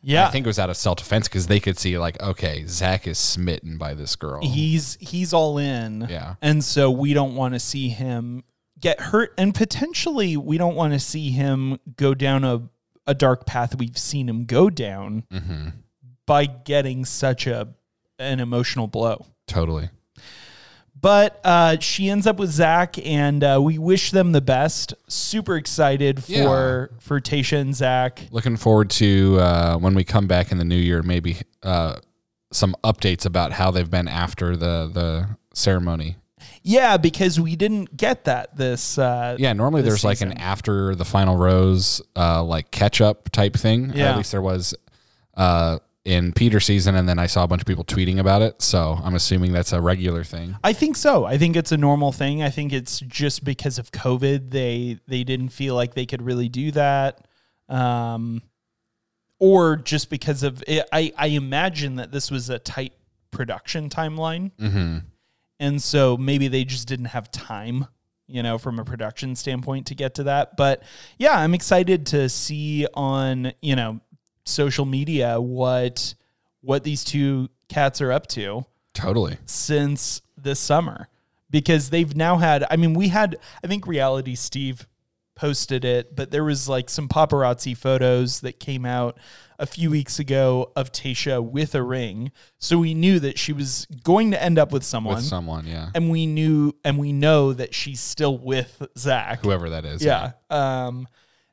[0.00, 0.26] Yeah.
[0.28, 3.06] I think it was out of self defense because they could see like okay Zach
[3.06, 6.06] is smitten by this girl he's he's all in.
[6.08, 6.36] Yeah.
[6.40, 8.42] And so we don't want to see him
[8.80, 12.62] get hurt and potentially we don't want to see him go down a
[13.06, 15.68] a dark path we've seen him go down Mm-hmm.
[16.26, 17.68] by getting such a
[18.18, 19.26] an emotional blow.
[19.46, 19.90] totally
[21.00, 24.94] But uh, she ends up with Zach, and uh, we wish them the best.
[25.08, 28.22] Super excited for for Tayshia and Zach.
[28.30, 31.96] Looking forward to uh, when we come back in the new year, maybe uh,
[32.52, 36.16] some updates about how they've been after the the ceremony.
[36.66, 38.96] Yeah, because we didn't get that this.
[38.96, 43.28] Uh, Yeah, normally this there's like an after the final rose, uh, like catch up
[43.30, 43.92] type thing.
[43.94, 44.12] Yeah.
[44.12, 44.74] At least there was
[45.34, 48.62] uh, in Peter season, and then I saw a bunch of people tweeting about it.
[48.62, 50.56] So I'm assuming that's a regular thing.
[50.64, 51.26] I think so.
[51.26, 52.42] I think it's a normal thing.
[52.42, 56.48] I think it's just because of COVID they they didn't feel like they could really
[56.48, 57.28] do that,
[57.68, 58.40] um,
[59.38, 62.94] or just because of it, I I imagine that this was a tight
[63.30, 64.98] production timeline, Mm-hmm.
[65.60, 67.86] And so maybe they just didn't have time,
[68.26, 70.56] you know, from a production standpoint to get to that.
[70.56, 70.82] But
[71.18, 74.00] yeah, I'm excited to see on you know
[74.44, 76.14] social media what
[76.60, 79.38] what these two cats are up to Totally.
[79.46, 81.08] since this summer
[81.50, 84.86] because they've now had I mean we had I think reality Steve
[85.34, 89.18] posted it but there was like some paparazzi photos that came out
[89.58, 93.86] a few weeks ago of Tayshia with a ring so we knew that she was
[94.02, 95.90] going to end up with someone With someone, yeah.
[95.94, 100.04] and we knew and we know that she's still with Zach Whoever that is.
[100.04, 100.32] yeah.
[100.50, 101.06] Um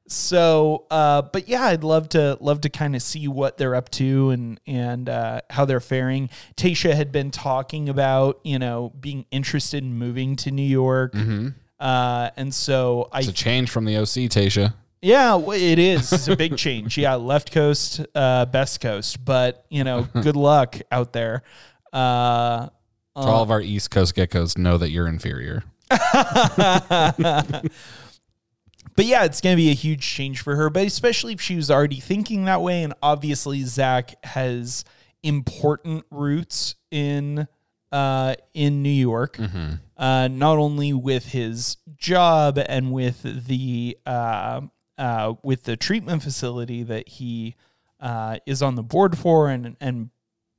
[0.07, 3.89] so uh but yeah, I'd love to love to kind of see what they're up
[3.91, 6.29] to and and uh how they're faring.
[6.57, 11.15] Tayshia had been talking about, you know, being interested in moving to New York.
[11.79, 14.73] Uh and so I It's a change from the OC, Tayshia.
[15.01, 16.11] Yeah, it is.
[16.13, 16.97] It's a big change.
[16.97, 21.43] Yeah, left coast, uh best coast, but you know, good luck out there.
[21.93, 22.67] Uh
[23.15, 25.63] So all of our East Coast geckos know that you're inferior.
[28.95, 31.55] But yeah, it's going to be a huge change for her, but especially if she
[31.55, 32.83] was already thinking that way.
[32.83, 34.83] And obviously, Zach has
[35.23, 37.47] important roots in
[37.91, 39.37] uh, in New York,
[39.97, 44.61] uh, not only with his job and with the uh,
[44.97, 47.55] uh, with the treatment facility that he
[47.99, 50.09] uh, is on the board for and and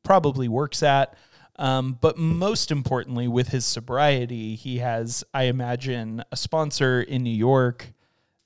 [0.03, 1.15] probably works at.
[1.57, 7.31] Um, but most importantly, with his sobriety, he has, I imagine, a sponsor in New
[7.31, 7.93] York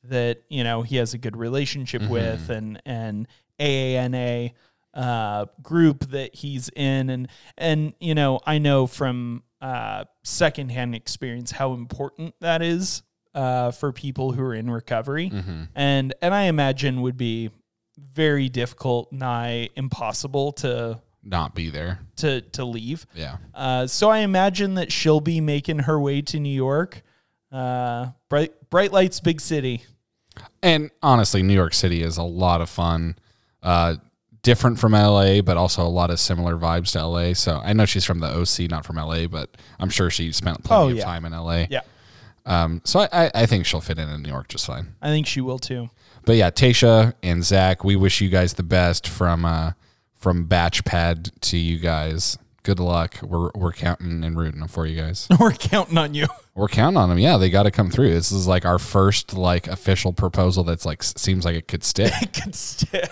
[0.05, 3.29] that you know he has a good relationship with, and and
[3.61, 4.53] AANA
[4.95, 11.53] uh, group that he's in, and and you know I know from uh, secondhand experience
[11.53, 13.03] how important that is
[13.37, 15.31] uh, for people who are in recovery,
[15.77, 17.51] and and I imagine would be
[17.99, 22.01] very difficult, nigh impossible to Not be there.
[22.17, 23.07] to to leave.
[23.15, 23.37] Yeah.
[23.55, 27.03] Uh, so I imagine that she'll be making her way to New York.
[27.53, 29.85] Uh, bright bright lights, big city.
[30.63, 33.17] And honestly, New York City is a lot of fun.
[33.63, 33.97] Uh,
[34.43, 37.33] different from LA, but also a lot of similar vibes to LA.
[37.35, 40.63] So I know she's from the OC, not from LA, but I'm sure she spent
[40.63, 41.65] plenty Oh, of time in LA.
[41.71, 41.81] Yeah,
[42.47, 44.95] Um, so I, I, I think she'll fit in in New York just fine.
[45.03, 45.91] I think she will too.
[46.25, 49.73] But yeah, Tayshia and Zach, we wish you guys the best from uh,
[50.15, 52.39] from Batch Pad to you guys.
[52.63, 53.17] Good luck.
[53.23, 55.29] We're we're counting and rooting for you guys.
[55.39, 56.27] We're counting on you.
[56.57, 57.19] We're counting on them.
[57.21, 58.11] Yeah, they got to come through.
[58.13, 61.85] This is like our first like official proposal that's like s- seems like it could
[61.85, 62.13] stick.
[62.43, 63.09] Could st-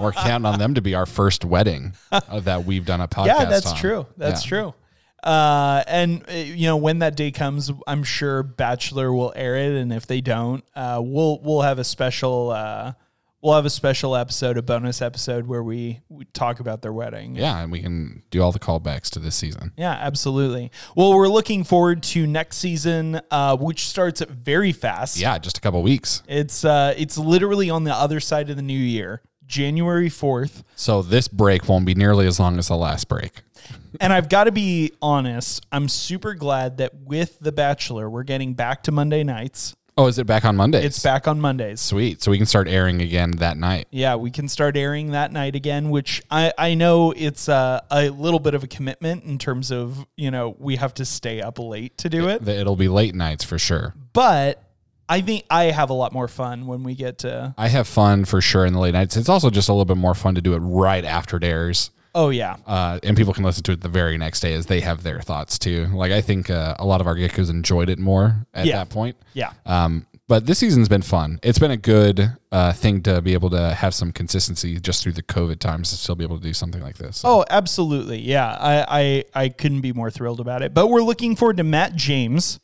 [0.00, 3.26] We're counting on them to be our first wedding uh, that we've done a podcast.
[3.26, 3.76] yeah, that's on.
[3.76, 4.06] true.
[4.16, 4.48] That's Yeah.
[4.48, 4.74] true.
[5.22, 9.74] Uh, and uh, you know when that day comes, I'm sure Bachelor will air it,
[9.74, 12.92] and if they don't, uh, we'll we'll have a special uh,
[13.42, 17.34] we'll have a special episode, a bonus episode where we, we talk about their wedding.
[17.34, 19.72] Yeah, and we can do all the callbacks to this season.
[19.76, 20.70] Yeah, absolutely.
[20.96, 25.18] Well, we're looking forward to next season, uh, which starts very fast.
[25.18, 26.22] Yeah, just a couple weeks.
[26.28, 30.64] It's uh, it's literally on the other side of the new year, January fourth.
[30.74, 33.42] So this break won't be nearly as long as the last break.
[34.00, 38.54] And I've got to be honest, I'm super glad that with The Bachelor, we're getting
[38.54, 39.76] back to Monday nights.
[39.98, 40.86] Oh, is it back on Mondays?
[40.86, 41.78] It's back on Mondays.
[41.78, 42.22] Sweet.
[42.22, 43.88] So we can start airing again that night.
[43.90, 48.08] Yeah, we can start airing that night again, which I, I know it's uh, a
[48.08, 51.58] little bit of a commitment in terms of, you know, we have to stay up
[51.58, 52.48] late to do it.
[52.48, 53.94] It'll be late nights for sure.
[54.14, 54.64] But
[55.08, 58.24] I think I have a lot more fun when we get to, I have fun
[58.24, 59.16] for sure in the late nights.
[59.16, 61.90] It's also just a little bit more fun to do it right after it airs.
[62.14, 62.56] oh, yeah.
[62.66, 65.20] Uh, and people can listen to it the very next day as they have their
[65.20, 65.86] thoughts too.
[65.92, 68.76] Like I think uh, a lot of our geckos enjoyed it more at Yeah.
[68.76, 69.16] that point.
[69.34, 69.52] Yeah.
[69.66, 71.40] Um, but this season's been fun.
[71.42, 75.12] It's been a good uh, thing to be able to have some consistency just through
[75.12, 77.18] the COVID times to still be able to do something like this.
[77.18, 78.18] So, Oh, absolutely.
[78.20, 78.56] Yeah.
[78.58, 80.72] I, I, I couldn't be more thrilled about it.
[80.72, 82.60] But we're looking forward to Matt James.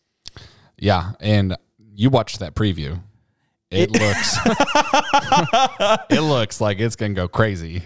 [0.78, 1.56] yeah, and
[1.98, 3.02] you watched that preview.
[3.70, 4.38] It, looks
[6.10, 7.82] it looks like it's gonna go crazy.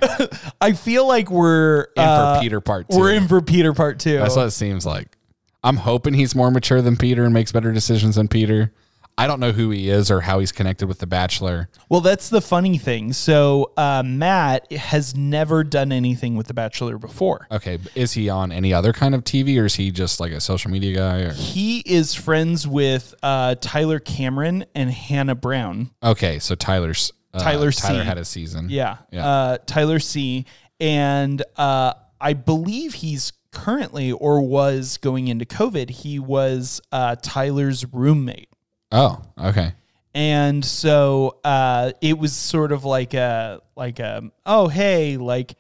[0.60, 2.98] I feel like we're And uh, for Peter part two.
[2.98, 4.18] We're in for Peter part two.
[4.18, 5.16] That's what it seems like.
[5.64, 8.72] I'm hoping he's more mature than Peter and makes better decisions than Peter.
[9.18, 11.68] I don't know who he is or how he's connected with the Bachelor.
[11.88, 13.12] Well, that's the funny thing.
[13.12, 17.46] So uh, Matt has never done anything with The Bachelor before.
[17.50, 20.40] Okay, is he on any other kind of TV or is he just like a
[20.40, 21.20] social media guy?
[21.20, 25.90] Or He is friends with uh, Tyler Cameron and Hannah Brown.
[26.02, 27.88] okay, so Tyler's uh, Tyler C.
[27.88, 28.68] Tyler had a season.
[28.70, 29.26] Yeah, Yeah.
[29.26, 30.46] Uh, Tyler C.
[30.80, 35.90] And uh, I believe he's currently or was going into COVID.
[35.90, 38.48] He was uh, Tyler's roommate.
[38.92, 39.72] Oh, okay.
[40.14, 45.54] and so uh, it was sort of like a like a oh hey like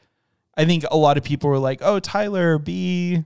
[0.56, 3.24] I think a lot of people were like oh Tyler be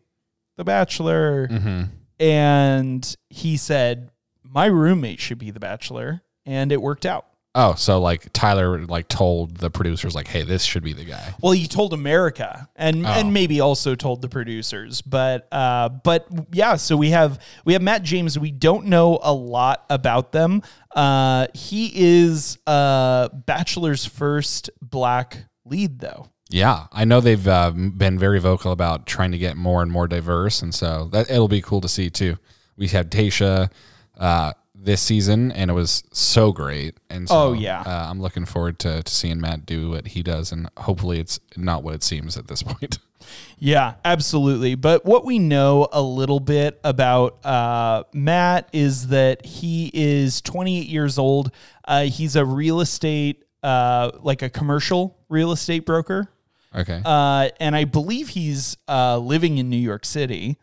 [0.57, 1.83] the Bachelor hmm
[2.19, 4.11] and he said
[4.43, 7.27] my roommate should be the Bachelor and it worked out.
[7.59, 11.33] Oh, so like Tyler like told the producers like, hey, this should be the guy.
[11.41, 13.09] Well, he told America and Oh.
[13.09, 16.77] and maybe also told the producers, but uh, but yeah.
[16.77, 18.39] So we have we have Matt James.
[18.39, 20.63] We don't know a lot about them.
[20.95, 26.29] Uh, he is uh, Bachelor's first black lead, though.
[26.51, 30.07] Yeah, I know they've uh, been very vocal about trying to get more and more
[30.07, 32.37] diverse, and so that it'll be cool to see too.
[32.77, 33.71] We had Tayshia
[34.19, 34.53] uh,
[34.87, 36.95] this season, and it was so great.
[37.11, 37.81] And so, Oh, yeah.
[37.83, 41.39] uh, I'm looking forward to, to seeing Matt do what he does, and hopefully it's
[41.57, 42.99] not what it seems at this point.
[43.59, 44.77] Yeah, absolutely.
[44.77, 50.87] But what we know a little bit about uh, Matt is that he is 28
[50.87, 51.51] years old.
[51.85, 56.29] Uh, he's a real estate, uh, like a commercial real estate broker.
[56.75, 60.57] okay, Uh, and I believe he's uh, living in New York City.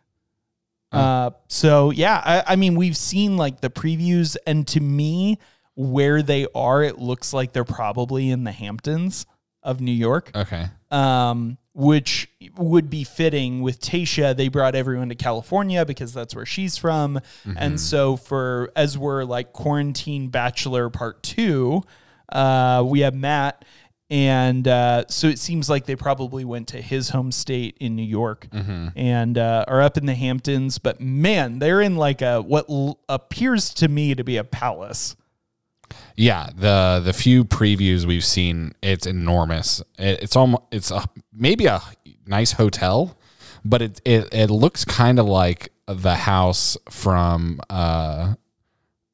[0.94, 5.40] Uh, so yeah, I, I mean, we've seen like the previews, and to me,
[5.76, 9.26] where they are, it looks like they're probably in the Hamptons
[9.64, 10.32] of New York.
[10.36, 14.36] okay, Um, which would be fitting with Tayshia.
[14.38, 17.20] They brought everyone to California because that's where she's from.
[17.58, 21.82] And so for as we're like quarantine bachelor part two,
[22.32, 23.66] uh, we have Matt.
[24.14, 28.04] And uh, so it seems like they probably went to his home state in New
[28.06, 28.48] York
[28.96, 30.78] and uh, are up in the Hamptons.
[30.78, 35.16] But man, they're in like a what l- appears to me to be a palace.
[36.16, 39.82] Yeah, the the few previews we've seen, it's enormous.
[39.98, 41.04] It, it's almost it's a,
[41.34, 41.82] maybe a
[42.28, 43.18] nice hotel,
[43.66, 48.36] but it it, it looks kind of like the house from uh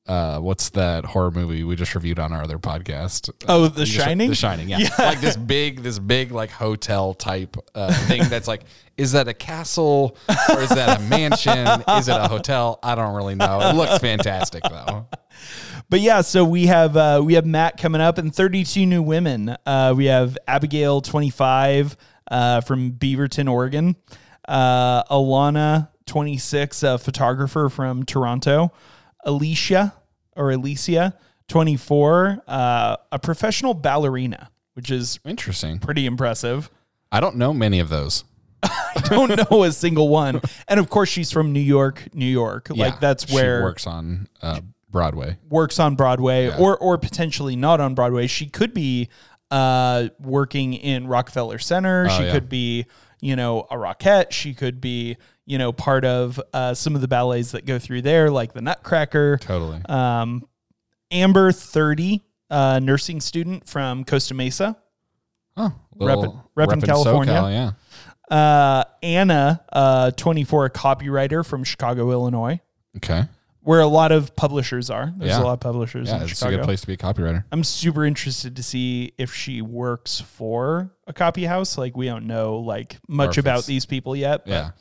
[0.10, 3.30] uh what's that horror movie we just reviewed on our other podcast?
[3.47, 4.30] Oh, The just- Shining?
[4.30, 4.89] The Shining, yeah.
[4.97, 8.64] Like this big this big like hotel type uh, thing that's like
[8.97, 10.18] is that a castle
[10.49, 11.57] or is that a mansion?
[11.97, 12.80] Is it a hotel?
[12.84, 13.62] I don't really know.
[13.62, 15.07] It looks fantastic though.
[15.89, 19.55] But yeah, so we have uh, we have Matt coming up and 32 new women.
[19.66, 21.95] Uh, we have Abigail, 25,
[22.30, 23.95] uh, from Beaverton, Oregon.
[24.47, 28.72] Uh, Alana, 26, a photographer from Toronto.
[29.26, 29.93] Alicia
[30.40, 31.14] or Alicia,
[31.50, 35.78] 24, uh, a professional ballerina, which is Interesting.
[35.80, 36.72] pretty impressive.
[37.12, 38.24] I don't know many of those.
[38.64, 40.42] I don't know a single one.
[40.68, 42.70] And of course, she's from New York, New York.
[42.74, 45.38] Yeah, like that's where she works on uh, Broadway.
[45.50, 48.28] works on Broadway or or potentially not on Broadway.
[48.28, 49.10] She could be
[49.52, 52.10] uh, working in Rockefeller Center.
[52.10, 52.32] she Oh, yeah.
[52.32, 52.86] could be,
[53.22, 54.32] you know, a Rockette.
[54.32, 55.18] She could be,
[55.50, 58.62] you know, part of uh, some of the ballets that go through there, like the
[58.62, 59.38] Nutcracker.
[59.38, 59.82] Totally.
[59.89, 60.47] Um,
[61.10, 62.22] Amber, 30,
[62.52, 64.78] uh, nursing student from Costa Mesa.
[65.58, 66.20] oh, rep,
[66.56, 67.34] reppin' California.
[67.34, 67.76] SoCal,
[68.30, 68.36] yeah.
[68.36, 72.62] Uh, Anna, uh, 24, a copywriter from Chicago, Illinois,
[72.97, 73.24] Okay.
[73.70, 75.13] Where a lot of publishers are.
[75.15, 75.41] There's Yeah.
[75.41, 76.55] a lot of publishers Yeah, in it's Chicago.
[76.55, 77.43] a good place to be a copywriter.
[77.51, 81.78] I'm super interested to see if she works for a copy house.
[81.78, 84.45] Like we don't know like much if about it's- these people yet.
[84.45, 84.72] but, Yeah.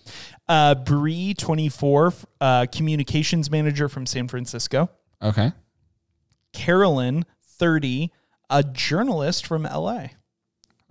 [0.49, 4.89] Uh, Bree, 24, uh, communications manager from San Francisco.
[5.21, 5.53] Okay.
[6.55, 7.27] Carolyn,
[7.59, 8.11] 30,
[8.49, 10.13] a journalist from LA.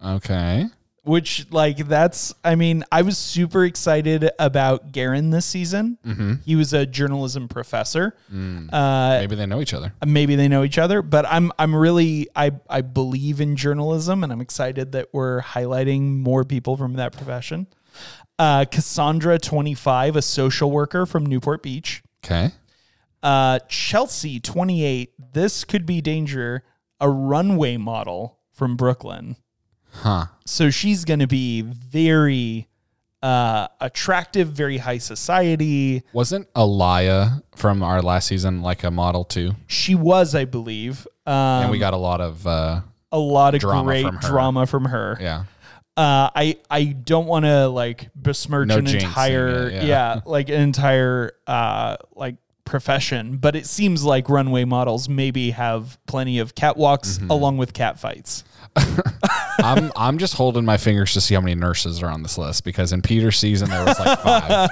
[0.06, 0.66] Okay.
[1.08, 5.98] Which like that's I mean I was super excited about Garin this season.
[6.06, 6.34] Mm-hmm.
[6.46, 8.16] He was a journalism professor.
[8.32, 8.72] Mm.
[8.74, 9.94] Uh, Maybe they know each other.
[10.06, 14.32] maybe they know each other but i'm i'm really i i believe in journalism and
[14.34, 17.68] i'm excited that we're highlighting more people from that profession
[18.40, 22.52] uh, cassandra 25 a social worker from newport beach Okay.
[23.24, 26.64] uh, chelsea 28 this could be danger
[27.00, 29.36] a runway model from brooklyn
[29.98, 30.26] Huh.
[30.46, 32.68] so she's going to be very
[33.24, 39.56] uh, attractive very high society Wasn't Alayah from our last season like a model too?
[39.68, 41.34] she was i believe um,
[41.64, 42.82] And we got a lot of uh
[43.12, 45.18] a lot of drama great from drama from her.
[45.20, 45.46] yeah.
[45.96, 49.84] Uh, I I don't want to like besmirch No an entire it, yeah.
[49.86, 50.20] yeah.
[50.26, 52.36] like an entire uh like
[52.66, 57.32] profession, but it seems like runway models maybe have plenty of catwalks Mm-hmm.
[57.32, 58.44] along with cat fights.
[59.60, 62.64] I'm I'm just holding my fingers to see how many nurses are on this list
[62.64, 64.70] because in Peter's season there was like five.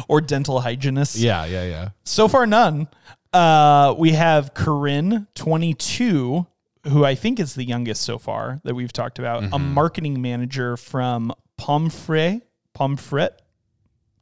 [0.08, 1.18] Or dental hygienists.
[1.18, 1.88] yeah, yeah, yeah.
[2.04, 2.88] So far, none.
[3.32, 6.46] Uh, we have Corrinne, 22,
[6.88, 9.74] who I think is the youngest so far that we've talked about, a Mm-hmm.
[9.74, 12.42] marketing manager from Pomfret,
[12.74, 13.30] Pomfret,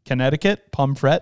[0.05, 1.21] Connecticut, Pomfret.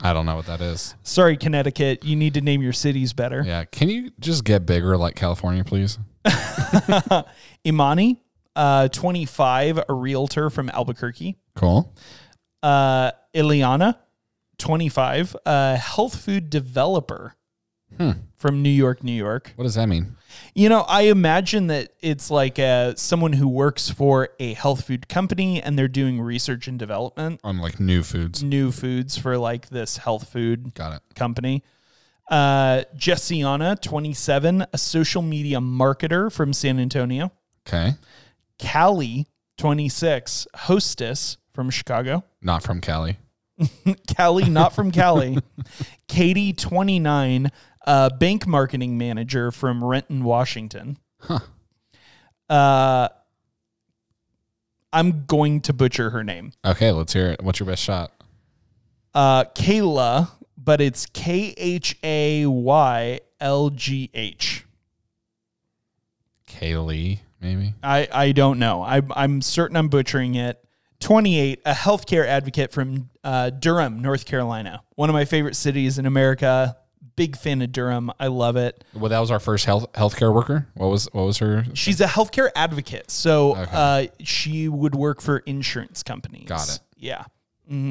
[0.00, 0.94] I don't know what that is.
[1.02, 2.04] Sorry, Connecticut.
[2.04, 3.42] You need to name your cities better.
[3.46, 3.64] Yeah.
[3.64, 5.98] Can you just get bigger like California, please?
[7.66, 8.20] Imani,
[8.56, 11.36] uh, 25, a realtor from Albuquerque.
[11.54, 11.92] Cool.
[12.62, 13.96] Uh, Ileana,
[14.58, 17.34] 25, a health food developer
[17.98, 18.12] Hmm.
[18.38, 19.52] from New York, New York.
[19.56, 20.16] What does that mean?
[20.54, 25.10] You know, I imagine that it's like uh, someone who works for a health food
[25.10, 28.42] company and they're doing research and development, On like new foods.
[28.42, 31.02] new foods for like this health food Got it.
[31.14, 31.62] company.
[32.32, 37.30] Uh, Jessenia, 27, a social media marketer from San Antonio.
[37.68, 37.92] Okay.
[38.58, 39.26] Callie,
[39.58, 42.24] 26, hostess from Chicago.
[42.40, 43.18] Not from Cali.
[44.16, 45.36] Callie, not from Cali.
[46.08, 47.52] Katie, 29,
[47.86, 50.96] uh, bank marketing manager from Renton, Washington.
[51.20, 51.40] Huh.
[52.48, 53.08] Uh,
[54.90, 56.52] I'm going to butcher her name.
[56.64, 57.42] Okay, let's hear it.
[57.42, 58.10] What's your best shot?
[59.12, 60.30] Uh, Kayla,
[60.62, 64.64] but it's K H A Y L G H.
[66.46, 67.74] Kaylee, maybe.
[67.82, 68.82] I, I don't know.
[68.82, 70.58] I, I'm certain I'm butchering it.
[71.00, 74.82] 28, a healthcare advocate from uh, Durham, North Carolina.
[74.94, 76.76] One of my favorite cities in America.
[77.16, 78.10] Big fan of Durham.
[78.20, 78.84] I love it.
[78.94, 80.68] Well, that was our first health healthcare worker.
[80.74, 81.66] What was what was her?
[81.74, 86.48] She's a healthcare advocate, so uh, she would work for insurance companies.
[86.48, 86.80] Got it.
[86.96, 87.24] Yeah.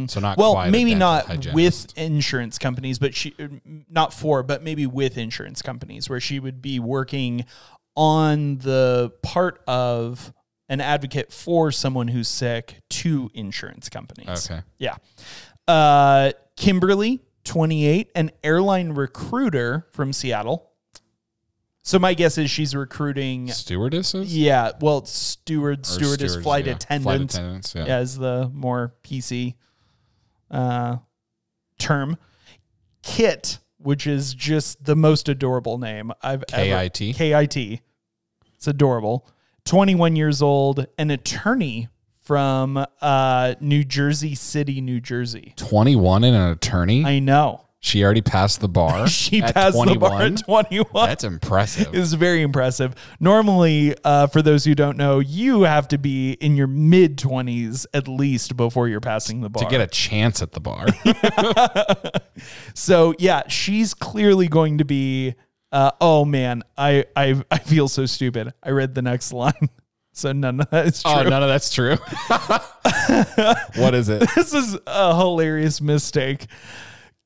[0.07, 1.55] So not Well, maybe not hygienist.
[1.55, 3.33] with insurance companies, but she
[3.89, 7.45] not for, but maybe with insurance companies, where she would be working
[7.95, 10.33] on the part of
[10.69, 14.49] an advocate for someone who's sick to insurance companies.
[14.51, 14.61] Okay.
[14.77, 14.95] Yeah.
[15.67, 20.69] Uh, Kimberly, 28, an airline recruiter from Seattle.
[21.83, 23.47] So my guess is she's recruiting.
[23.49, 24.35] stewardesses.
[24.35, 26.73] Yeah, well, steward, stewardess, stewards, flight yeah.
[26.73, 27.75] attendant Flight attendants.
[27.75, 27.85] Yeah.
[27.85, 29.55] yeah, is the more PC
[30.51, 30.97] uh,
[31.79, 32.17] term.
[33.01, 36.89] Kit, which is just the most adorable name I've ever.
[36.89, 37.15] KIT?
[37.15, 37.81] KIT.
[38.55, 39.27] It's adorable.
[39.65, 41.89] 21 years old, an attorney
[42.19, 45.53] from uh, New Jersey City, New Jersey.
[45.57, 47.03] Twenty one and an attorney.
[47.03, 47.65] I know.
[47.83, 49.07] She already passed the bar.
[49.07, 50.33] She at passed the bar 21?
[50.33, 51.07] at 21.
[51.07, 51.93] That's impressive.
[51.93, 52.95] is very impressive.
[53.19, 57.85] Normally, uh, for those who don't know, you have to be in your mid 20s
[57.93, 59.63] at least before you're passing the bar.
[59.63, 60.85] to get a chance at the bar.
[62.73, 65.35] So yeah, she's clearly going to be.
[65.71, 68.53] Uh, oh man, I, I I feel so stupid.
[68.63, 69.69] I read the next line,
[70.11, 71.11] so none of that is true.
[71.11, 71.95] oh, none of that's true.
[73.81, 74.27] what is it?
[74.35, 76.47] This is a hilarious mistake.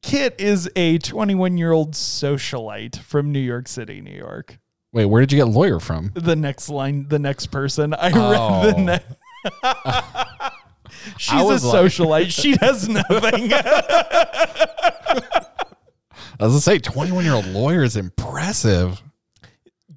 [0.05, 4.59] Kit is a 21 year old socialite from New York City, New York.
[4.93, 6.11] Wait, where did you get lawyer from?
[6.13, 7.95] The next line, the next person.
[7.95, 8.61] I Oh.
[8.63, 8.83] read the oh.
[8.83, 10.53] next.
[11.17, 12.29] She's a was like- socialite.
[12.29, 13.51] she does nothing.
[16.39, 19.01] I was gonna say, twenty one year old lawyer is impressive.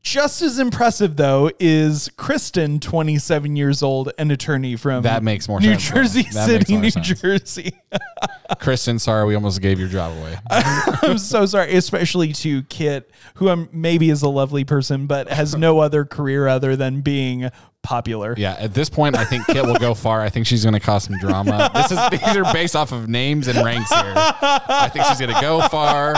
[0.09, 5.61] Just as impressive, though, is Kristen, 27 years old, an attorney from That makes more
[5.61, 5.91] New sense.
[5.91, 7.07] Jersey That makes City, more New sense.
[7.21, 7.73] Jersey.
[8.59, 10.39] Kristen, sorry, we almost gave your job away.
[10.51, 15.55] I'm so sorry, especially to Kit, who I'm, maybe is a lovely person, but has
[15.55, 17.51] no other career other than being
[17.83, 18.35] popular.
[18.39, 20.23] Yeah, at this point, I think Kit will go far.
[20.23, 21.71] I think she's going to cause some drama.
[21.75, 24.15] This is these are based off of names and ranks here.
[24.17, 26.15] I think she's going to go far,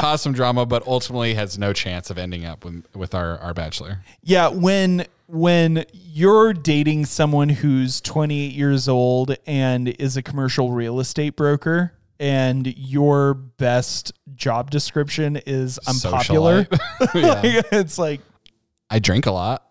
[0.00, 3.54] cause some drama, but ultimately has no chance of ending up with with our our
[3.54, 4.00] bachelor.
[4.22, 11.00] Yeah, when when you're dating someone who's 28 years old and is a commercial real
[11.00, 16.66] estate broker and your best job description is I'm popular.
[17.14, 18.20] It's like
[18.90, 19.64] I drink a lot.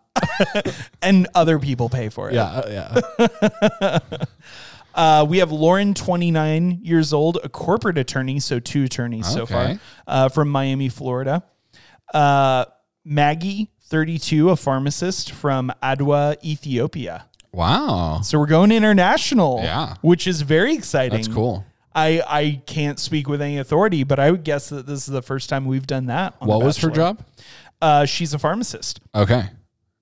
[1.01, 2.35] and other people pay for it.
[2.35, 2.99] Yeah,
[3.81, 3.99] yeah.
[4.97, 9.79] Uh, we have Lauren, 29 years old, a corporate attorney, so two attorneys so far,
[10.07, 11.43] uh, from Miami, Florida.
[12.13, 12.65] Uh,
[13.05, 17.25] Maggie, 32, a pharmacist from Adwa, Ethiopia.
[17.53, 19.95] Wow, So we're going international, Yeah.
[20.01, 21.17] which is very exciting.
[21.17, 21.63] that's cool.
[21.95, 25.21] I, I can't speak with any authority, but I would guess that this is the
[25.23, 26.35] first time we've done that.
[26.41, 27.03] On What The was her Bachelor.
[27.13, 27.25] job?
[27.81, 28.99] Uh, she's a pharmacist.
[29.15, 29.45] Okay,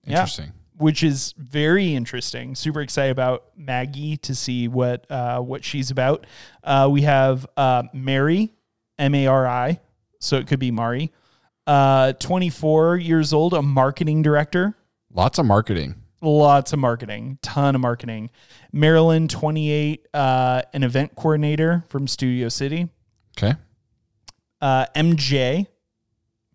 [0.06, 0.20] Yeah.
[0.22, 0.52] interesting.
[0.78, 2.56] Which is very interesting.
[2.56, 6.26] Super excited about Maggie to see what uh, what she's about.
[6.64, 8.54] Uh, we have uh, Mary,
[8.98, 9.80] M A R I,
[10.20, 11.12] so it could be Mari.
[11.68, 14.76] Uh, 24 years old, a marketing director.
[15.12, 15.96] Lots of marketing.
[16.22, 18.30] Lots of marketing, ton of marketing.
[18.72, 22.90] Marilyn, 28, uh, an event coordinator from Studio City.
[23.38, 23.54] Okay.
[24.62, 25.68] Uh, MJ,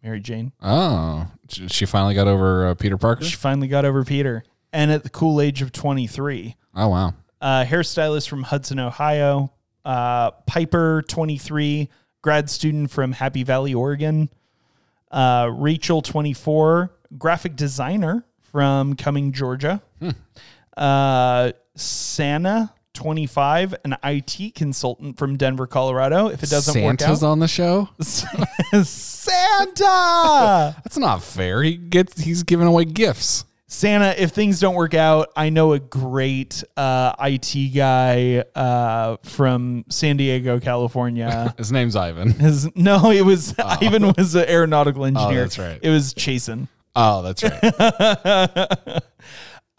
[0.03, 0.53] Mary Jane.
[0.61, 3.25] Oh, she finally got over uh, Peter Parker.
[3.25, 6.57] She finally got over Peter, and at the cool age of 23.
[6.75, 7.15] Oh wow.
[7.41, 9.53] uh, hairstylist from Hudson, Ohio.
[9.85, 11.89] Uh, Pieper, 23,
[12.23, 14.29] grad student from Happy Valley, Oregon.
[15.11, 19.83] Uh, Rachael, 24, graphic designer from Cumming, Georgia.
[20.77, 26.29] Uh, Santa, 25, an IT consultant from Denver, Colorado.
[26.29, 27.89] If it doesn't Santa's work out, Santa's on the show.
[28.85, 30.77] Santa.
[30.85, 31.63] That's not fair.
[31.63, 33.47] He gets he's giving away gifts.
[33.69, 39.87] Santa, if things don't work out, I know a great uh, IT guy uh, from
[39.89, 41.55] San Diego, California.
[41.59, 42.33] His name's Ivan.
[42.33, 45.39] His no, it was Ivan was an aeronautical engineer.
[45.39, 45.43] Oh.
[45.45, 45.79] that's right.
[45.81, 46.69] It was Chasen.
[46.95, 49.03] Oh, that's right.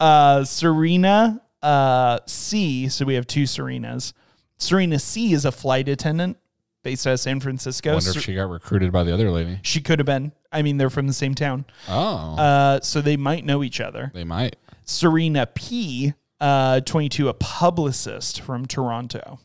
[0.00, 2.88] Uh, Serena uh, C.
[2.88, 4.12] So we have two Serenas.
[4.58, 5.32] Serena C.
[5.32, 6.36] is a flight attendant
[6.82, 7.94] based out of San Francisco.
[7.94, 9.58] Wonder if she got recruited by the other lady.
[9.62, 10.32] she could have been.
[10.52, 14.10] I mean, they're from the same town, Oh, uh, so they might know each other.
[14.14, 14.56] they might.
[14.84, 16.12] Serena P.
[16.40, 19.38] Uh, 22, a publicist from Toronto.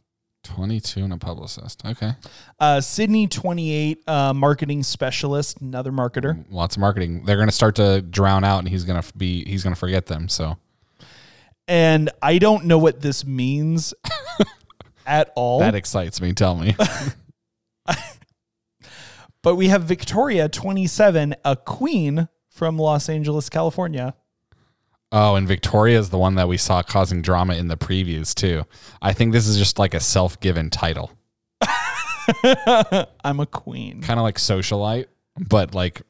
[0.44, 1.86] 22 and a publicist.
[1.86, 2.14] Okay.
[2.60, 6.44] Uh, Sydney, 28, uh, marketing specialist, another marketer.
[6.50, 7.24] Lots of marketing.
[7.26, 9.80] They're going to start to drown out and he's going to be he's going to
[9.80, 10.28] forget them.
[10.30, 10.58] So,
[11.68, 13.94] And I don't know what this means
[15.06, 15.60] at all.
[15.60, 16.34] that excites me.
[16.34, 16.76] Tell me.
[19.44, 24.14] But we have Victoria, 27, a queen from Los Angeles, California.
[25.12, 28.66] Oh, and Victoria is the one that we saw causing drama in the previews too.
[29.02, 31.12] I think this is just like a self-given title,
[32.44, 34.02] I'm a queen.
[34.02, 35.06] kind of like socialite,
[35.48, 36.02] but like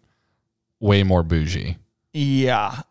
[0.80, 1.78] way more bougie.
[2.14, 2.82] Yeah.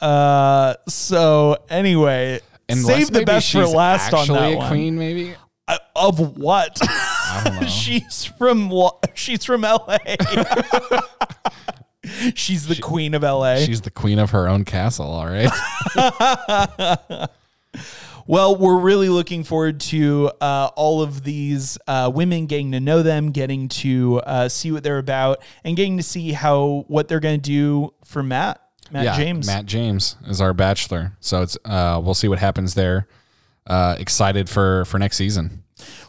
[0.00, 0.74] Uh.
[0.88, 4.68] So anyway, Unless save the maybe best for she's last on actually that a one.
[4.68, 5.34] queen, maybe.
[5.66, 6.74] Uh, of what?
[7.44, 7.66] Don't know.
[7.66, 9.96] she's from Lo- she's from LA.
[12.34, 13.56] she's the queen of LA.
[13.56, 15.06] She's the queen of her own castle.
[15.06, 15.50] All right.
[18.26, 23.02] Well, we're really looking forward to uh, all of these uh, women getting to know
[23.02, 27.20] them, getting to uh, see what they're about, and getting to see how what they're
[27.20, 29.46] going to do for Matt, Matt James.
[29.46, 31.12] Matt James is our bachelor.
[31.20, 33.06] So it's uh, we'll see what happens there.
[33.66, 35.64] Uh, excited for for next season.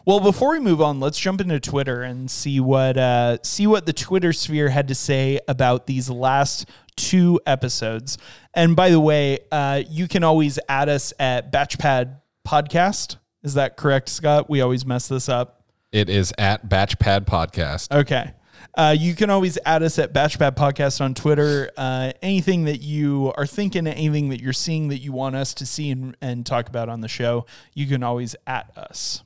[0.05, 3.85] Well, before we move on, let's jump into Twitter and see what uh, see what
[3.85, 8.17] the Twitter sphere had to say about these last two episodes.
[8.53, 12.17] And by the way, uh, you can always add us at Batchpad
[12.47, 13.17] Podcast.
[13.43, 14.49] Is that correct, Scott?
[14.49, 15.63] We always mess this up.
[15.91, 17.91] It is at Batchpad Podcast.
[17.91, 18.33] Okay.
[18.75, 21.71] Uh, you can always add us at Batchpad Podcast on Twitter.
[21.77, 25.65] Uh, anything that you are thinking, anything that you're seeing that you want us to
[25.65, 29.23] see and, and talk about on the show, you can always at us.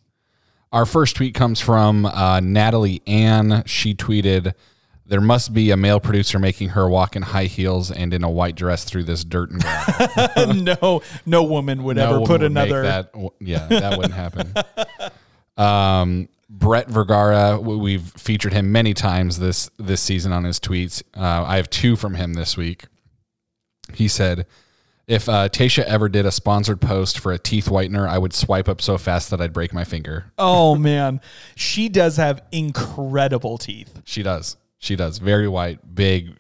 [0.72, 3.64] Our first tweet comes from uh, Natalie Ann.
[3.66, 4.54] She tweeted,
[5.04, 8.30] "There must be a male producer making her walk in high heels and in a
[8.30, 12.42] white dress through this dirt and gravel." no, no woman would No ever one put
[12.42, 12.84] would another.
[12.84, 13.10] that.
[13.40, 14.54] Yeah, that wouldn't happen.
[15.58, 21.04] Um, Brett Vergara, we've featured him many times this this season on his tweets.
[21.16, 22.86] Uh, I have two from him this week.
[23.94, 24.48] He said,
[25.08, 28.68] "If uh, Tayshia ever did a sponsored post for a teeth whitener, I would swipe
[28.68, 31.22] up so fast that I'd break my finger." Oh man,
[31.56, 34.58] she does have incredible teeth, She does.
[34.80, 35.18] She does.
[35.20, 36.36] Very white, big,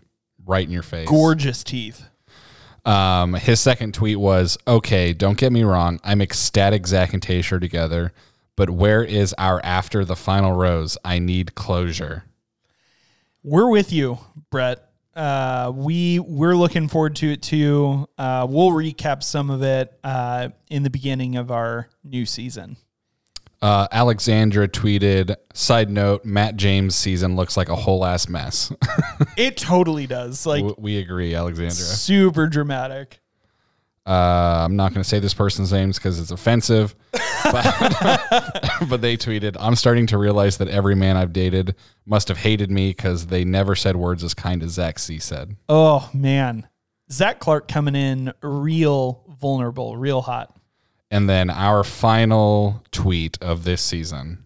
[0.46, 1.08] right in your face.
[1.08, 2.06] gorgeous teeth.
[2.86, 6.00] Um, his second tweet was, "Okay, don't get me wrong.
[6.04, 8.12] I'm ecstatic Zach and Tayshia are together,
[8.60, 10.98] but where is our after the final rose?
[11.04, 12.26] I need closure."
[13.42, 14.20] We're with you,
[14.52, 14.86] Brett.
[15.16, 18.08] Uh, we we're looking forward to it too.
[18.18, 22.78] Uh, we'll recap some of it uh, in the beginning of our new season.
[23.62, 28.72] Uh, Alexandra tweeted, "Side note: Matt James season looks like a whole ass mess."
[29.36, 30.46] It totally does.
[30.46, 31.74] Like W- we agree, Alexandra.
[31.74, 33.20] super dramatic.
[34.06, 36.96] Uh, I'm not going to say this person's names because it's offensive,
[37.44, 38.19] but,
[38.90, 41.76] but they tweeted, "I'm starting to realize that every man I've dated
[42.06, 45.56] must have hated me because they never said words as kind as Zach C said."
[45.68, 46.68] Oh man,
[47.12, 50.56] Zach Clark coming in real vulnerable, real hot.
[51.12, 54.44] And then our final tweet of this season,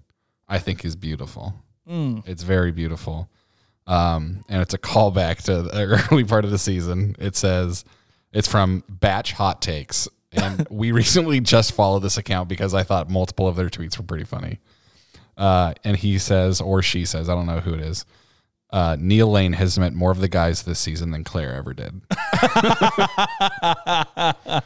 [0.47, 1.53] I think, is beautiful.
[2.25, 3.29] It's very beautiful.
[3.85, 7.17] Um, and it's a callback to the early part of the season.
[7.19, 7.83] It says,
[8.31, 10.07] it's from Batch Hot Takes.
[10.33, 14.03] And we recently just followed this account because I thought multiple of their tweets were
[14.03, 14.59] pretty funny.
[15.37, 18.05] Uh, and he says, or she says, I don't know who it is.
[18.71, 22.01] Uh, Neil Lane has met more of the guys this season than Clare ever did.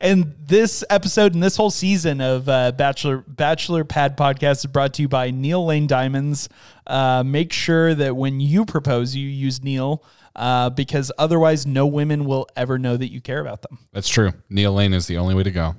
[0.00, 4.94] And this episode and this whole season of uh, Bachelor Bachelor Pad Podcast is brought
[4.94, 6.48] to you by Neil Lane Diamonds.
[6.86, 10.02] Uh, make sure that when you propose, you use Neil,
[10.36, 13.78] uh, because otherwise, no women will ever know that you care about them.
[13.92, 14.32] That's true.
[14.48, 15.74] Neil Lane is the only way to go.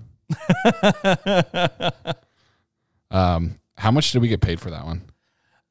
[3.12, 5.02] um, how much did we get paid for that one?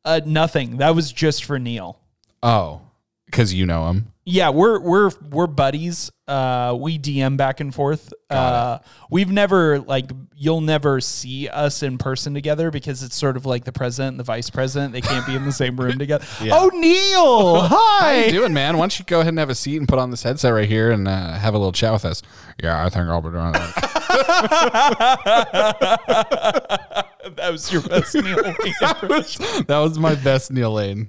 [0.04, 0.78] Uh, nothing.
[0.78, 1.98] That was just for Neil.
[2.42, 2.80] Oh,
[3.26, 4.11] because you know him.
[4.24, 6.12] Yeah, we're we're we're buddies.
[6.28, 8.12] Uh, we DM back and forth.
[8.30, 8.78] Uh,
[9.10, 13.64] we've never like you'll never see us in person together because it's sort of like
[13.64, 14.92] the president and the vice president.
[14.92, 16.24] They can't be in the same room together.
[16.52, 18.20] Oh, Neil, hi.
[18.20, 18.76] How you doing, man?
[18.76, 20.68] Why don't you go ahead and have a seat and put on this headset right
[20.68, 22.22] here and uh, have a little chat with us?
[22.62, 23.74] Yeah, I think I'll be doing that.
[27.36, 28.36] that was your best Neil.
[28.36, 28.54] Lane
[29.66, 31.08] that was my best Neil Lane.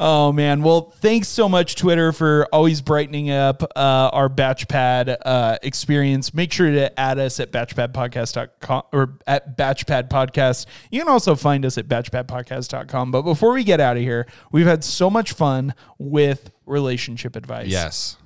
[0.00, 0.62] Oh man!
[0.62, 6.32] Well, thanks so much, Twitter, for always brightening up uh, our Batchpad uh, experience.
[6.32, 10.66] Make sure to add us at batchpadpodcast.com or at Batchpad Podcast.
[10.92, 13.10] You can also find us at batchpadpodcast.com.
[13.10, 17.66] But before we get out of here, we've had so much fun with relationship advice.
[17.66, 18.16] Yes.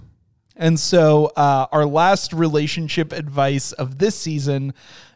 [0.56, 4.74] And so uh, our last relationship advice of this season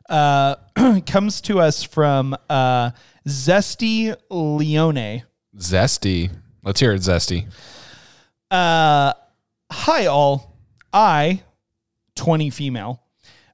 [0.09, 0.57] uh,
[1.07, 2.93] comes to us from uh,
[3.29, 5.25] Zesty Leone.
[5.59, 6.31] Zesty.
[6.67, 7.47] Let's hear it, Zesty.
[8.51, 9.13] Uh,
[9.71, 10.59] hi, all.
[10.93, 11.43] I,
[12.17, 13.07] 20 female,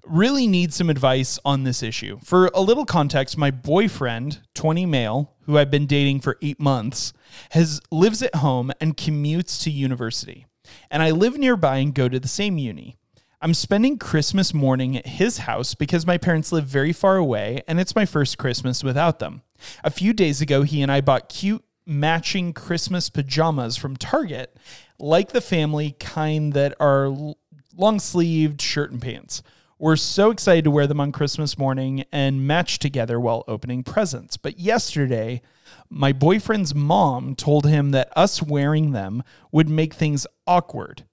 [0.04, 2.18] Really need some advice on this issue.
[2.24, 7.12] For a little context, my boyfriend, 20 male, who I've been dating for 8 months,
[7.50, 10.46] has lives at home and commutes to university.
[10.90, 12.96] And I live nearby and go to the same uni.
[13.40, 17.78] I'm spending Christmas morning at his house because my parents live very far away and
[17.78, 19.42] it's my first Christmas without them.
[19.84, 24.56] A few days ago, he and I bought cute matching Christmas pajamas from Target,
[24.98, 27.34] like the family kind that are
[27.76, 29.42] long sleeved shirt and pants.
[29.78, 34.36] We're so excited to wear them on Christmas morning and match together while opening presents.
[34.36, 35.42] But yesterday,
[35.90, 41.04] my boyfriend's mom told him that us wearing them would make things awkward.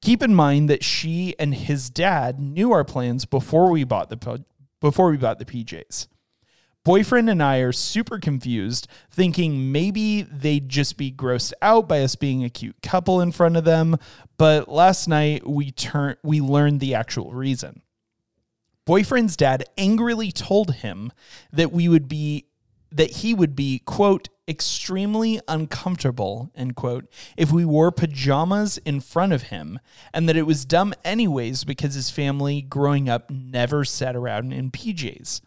[0.00, 4.44] Keep in mind that she and his dad knew our plans before we bought the
[4.80, 6.06] before we bought the PJs.
[6.86, 12.14] Boyfriend and I are super confused, thinking maybe they'd just be grossed out by us
[12.14, 13.96] being a cute couple in front of them,
[14.38, 17.82] but last night we turn we learned the actual reason.
[18.84, 21.10] Boyfriend's dad angrily told him
[21.52, 22.46] that we would be
[22.92, 27.06] that he would be quote extremely uncomfortable end quote
[27.36, 29.80] if we wore pajamas in front of him
[30.14, 34.70] and that it was dumb anyways because his family growing up never sat around in
[34.70, 35.40] PJs.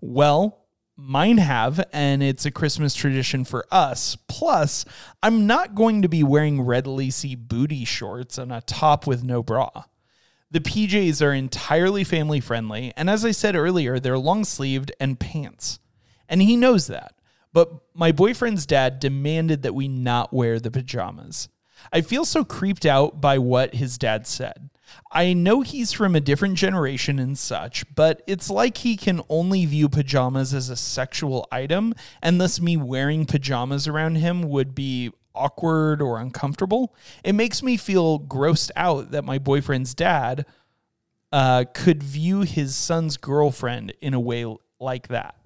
[0.00, 0.62] Well,
[0.96, 4.16] mine have, and it's a Christmas tradition for us.
[4.28, 4.84] Plus,
[5.22, 9.42] I'm not going to be wearing red lacy booty shorts and a top with no
[9.42, 9.70] bra.
[10.50, 15.20] The PJs are entirely family friendly, and as I said earlier, they're long sleeved and
[15.20, 15.80] pants.
[16.28, 17.14] And he knows that.
[17.52, 21.48] But my boyfriend's dad demanded that we not wear the pajamas.
[21.92, 24.70] I feel so creeped out by what his dad said.
[25.10, 29.64] I know he's from a different generation and such, but it's like he can only
[29.66, 35.12] view pajamas as a sexual item, and thus me wearing pajamas around him would be
[35.34, 36.94] awkward or uncomfortable.
[37.22, 40.46] It makes me feel grossed out that my boyfriend's dad
[41.32, 44.46] uh, could view his son's girlfriend in a way
[44.80, 45.36] like that.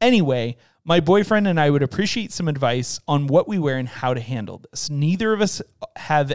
[0.00, 4.14] Anyway, my boyfriend and I would appreciate some advice on what we wear and how
[4.14, 4.90] to handle this.
[4.90, 5.62] Neither of us
[5.96, 6.32] have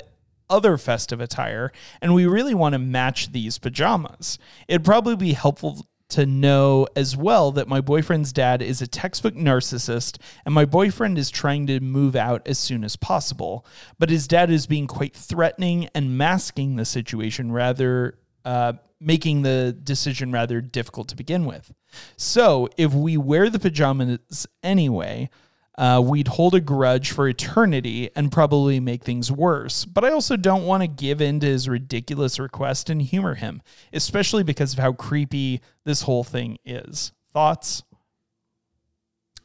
[0.50, 1.72] other festive attire,
[2.02, 4.38] and we really want to match these pajamas.
[4.68, 9.34] It'd probably be helpful to know as well that my boyfriend's dad is a textbook
[9.34, 13.66] narcissist and my boyfriend is trying to move out as soon as possible.
[13.98, 19.76] But his dad is being quite threatening and masking the situation rather, uh, making the
[19.84, 21.74] decision rather difficult to begin with.
[22.18, 25.30] So if we wear the pajamas anyway,
[25.78, 29.84] uh, we'd hold a grudge for eternity and probably make things worse.
[29.86, 33.62] But I also don't want to give in to his ridiculous request and humor him,
[33.92, 37.12] especially because of how creepy this whole thing is.
[37.34, 37.84] Thoughts?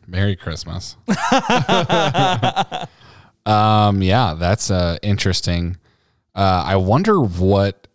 [0.07, 0.97] Merry Christmas.
[3.47, 5.77] um, yeah, that's uh, interesting.
[6.35, 7.89] Uh, I wonder what.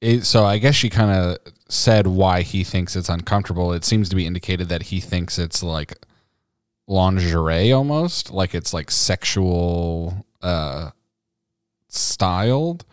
[0.00, 3.72] It, so I guess she kind of said why he thinks it's uncomfortable.
[3.72, 5.94] It seems to be indicated that he thinks it's like
[6.88, 10.90] lingerie almost like it's like sexual uh
[11.88, 12.84] styled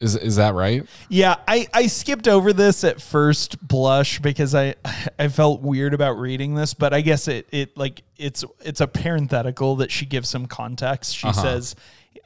[0.00, 4.74] is is that right yeah i i skipped over this at first blush because i
[5.18, 8.86] i felt weird about reading this but i guess it it like it's it's a
[8.86, 11.42] parenthetical that she gives some context she uh-huh.
[11.42, 11.76] says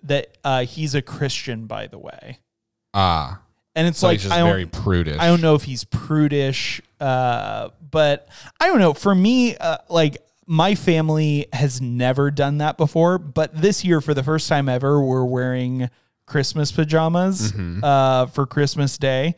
[0.02, 2.38] that uh he's a christian by the way
[2.94, 3.40] ah
[3.78, 5.18] and it's so like I very prudish.
[5.20, 8.28] I don't know if he's prudish, uh, but
[8.58, 8.92] I don't know.
[8.92, 10.16] For me, uh, like
[10.48, 15.00] my family has never done that before, but this year, for the first time ever,
[15.00, 15.90] we're wearing
[16.26, 17.84] Christmas pajamas mm-hmm.
[17.84, 19.34] uh, for Christmas Day.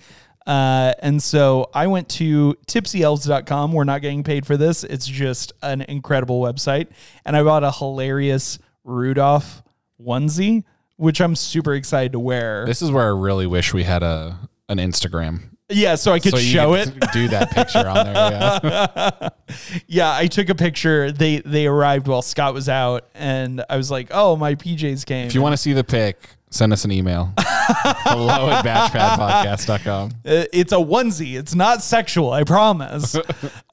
[0.47, 3.73] Uh, and so I went to tipsyelves.com.
[3.73, 4.85] We're not getting paid for this.
[4.85, 6.87] It's just an incredible website.
[7.25, 9.65] And I bought a hilarious Rudolph
[10.01, 10.63] onesie,
[10.97, 12.65] which I'm super excited to wear.
[12.67, 14.39] This is where I really wish we had a
[14.69, 16.93] an Instagram yeah, so I could so show it.
[17.13, 18.15] Do that picture on there.
[18.15, 19.29] Yeah.
[19.87, 21.13] yeah, I took a picture.
[21.13, 25.27] They they arrived while Scott was out, and I was like, "Oh, my PJs came."
[25.27, 26.19] If you want to see the pic,
[26.51, 27.33] send us an email.
[27.39, 30.11] Hello at batchpadpodcast.com.
[30.25, 31.39] Uh, it's a onesie.
[31.39, 32.33] It's not sexual.
[32.33, 33.17] I promise.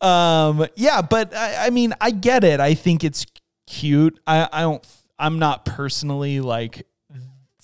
[0.01, 2.59] um, yeah, but I, I mean, I get it.
[2.59, 3.25] I think it's
[3.65, 4.19] cute.
[4.27, 4.85] I I don't.
[5.19, 6.85] I'm not personally like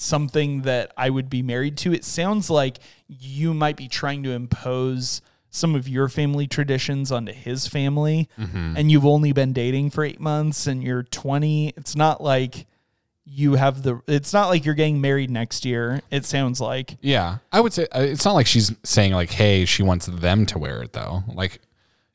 [0.03, 1.93] something that I would be married to.
[1.93, 2.79] It sounds like
[3.19, 8.73] you might be trying to impose some of your family traditions onto his family mm-hmm.
[8.75, 11.69] and you've only been dating for 8 months and you're 20.
[11.77, 12.65] It's not like
[13.25, 17.37] you have the it's not like you're getting married next year it sounds like yeah
[17.53, 20.59] i would say uh, it's not like she's saying like hey she wants them to
[20.59, 21.61] wear it though like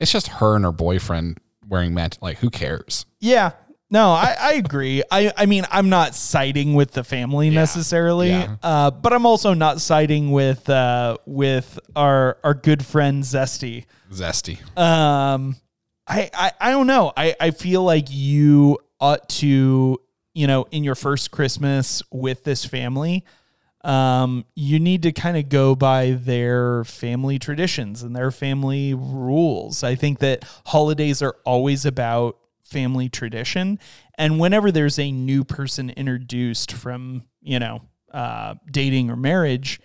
[0.00, 3.52] it's just her and her boyfriend wearing match like who cares yeah
[3.90, 5.02] No, I, I agree.
[5.10, 8.56] I, I mean, I'm not siding with the family necessarily, Yeah.
[8.62, 13.86] Uh, but I'm also not siding with uh, with our our good friend Zesty.
[14.12, 14.58] Zesty.
[14.78, 15.56] Um,
[16.06, 17.12] I, I, I don't know.
[17.16, 20.00] I, I feel like you ought to,
[20.34, 23.24] you know, in your first Christmas with this family,
[23.84, 29.84] um, you need to kind of go by their family traditions and their family rules.
[29.84, 32.38] I think that holidays are always about
[32.68, 33.78] family tradition.
[34.16, 39.80] And whenever there's a new person introduced from, you know, uh, dating or marriage,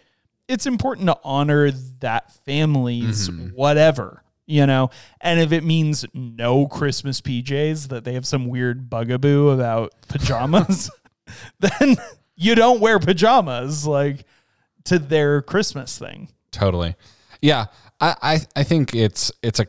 [0.47, 1.71] it's important to honor
[2.01, 4.89] that family's whatever, you know.
[5.21, 10.91] And if it means no Christmas PJs, that they have some weird bugaboo about pajamas,
[11.59, 11.95] then
[12.35, 14.25] you don't wear pajamas like
[14.85, 16.29] to their Christmas thing.
[16.51, 16.95] Totally.
[17.41, 17.65] Yeah.
[17.99, 19.67] I, I, I think it's it's a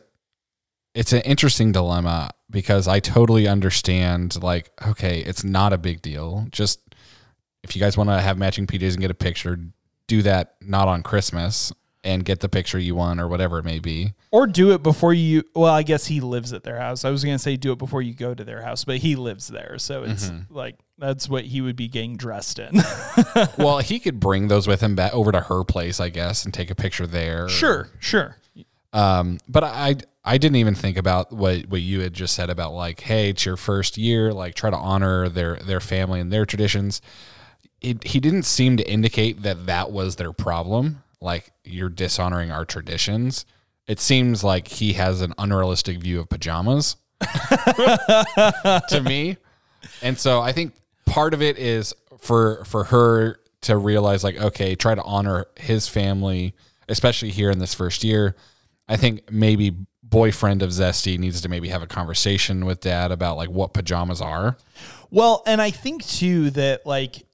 [0.93, 6.47] it's an interesting dilemma because I totally understand like, okay, it's not a big deal.
[6.51, 6.79] Just
[7.63, 9.59] if you guys want to have matching PJs and get a picture,
[10.07, 11.73] do that not on Christmas
[12.05, 14.13] and get the picture you want or whatever it may be.
[14.29, 15.43] Or do it before you.
[15.55, 17.03] Well, I guess he lives at their house.
[17.03, 19.47] I was gonna say do it before you go to their house, but he lives
[19.47, 22.79] there, so it's like that's what he would be getting dressed in.
[23.57, 26.53] well, he could bring those with him back over to her place, I guess, and
[26.53, 27.49] take a picture there.
[27.49, 28.37] sure, sure.
[28.93, 32.73] Um, but I I didn't even think about what what you had just said about
[32.73, 36.45] like, hey, it's your first year, like try to honor their their family and their
[36.45, 37.01] traditions.
[37.79, 41.03] It, he didn't seem to indicate that that was their problem.
[41.21, 43.45] Like you're dishonoring our traditions.
[43.87, 49.37] It seems like he has an unrealistic view of pajamas to me.
[50.01, 50.73] And so I think
[51.05, 55.87] part of it is for for her to realize like okay, try to honor his
[55.87, 56.55] family,
[56.89, 58.35] especially here in this first year.
[58.87, 59.75] I think maybe
[60.09, 64.21] boyfriend of Zesty needs to maybe have a conversation with dad about like what pajamas
[64.21, 64.57] are.
[65.09, 67.25] Well, and I think too that like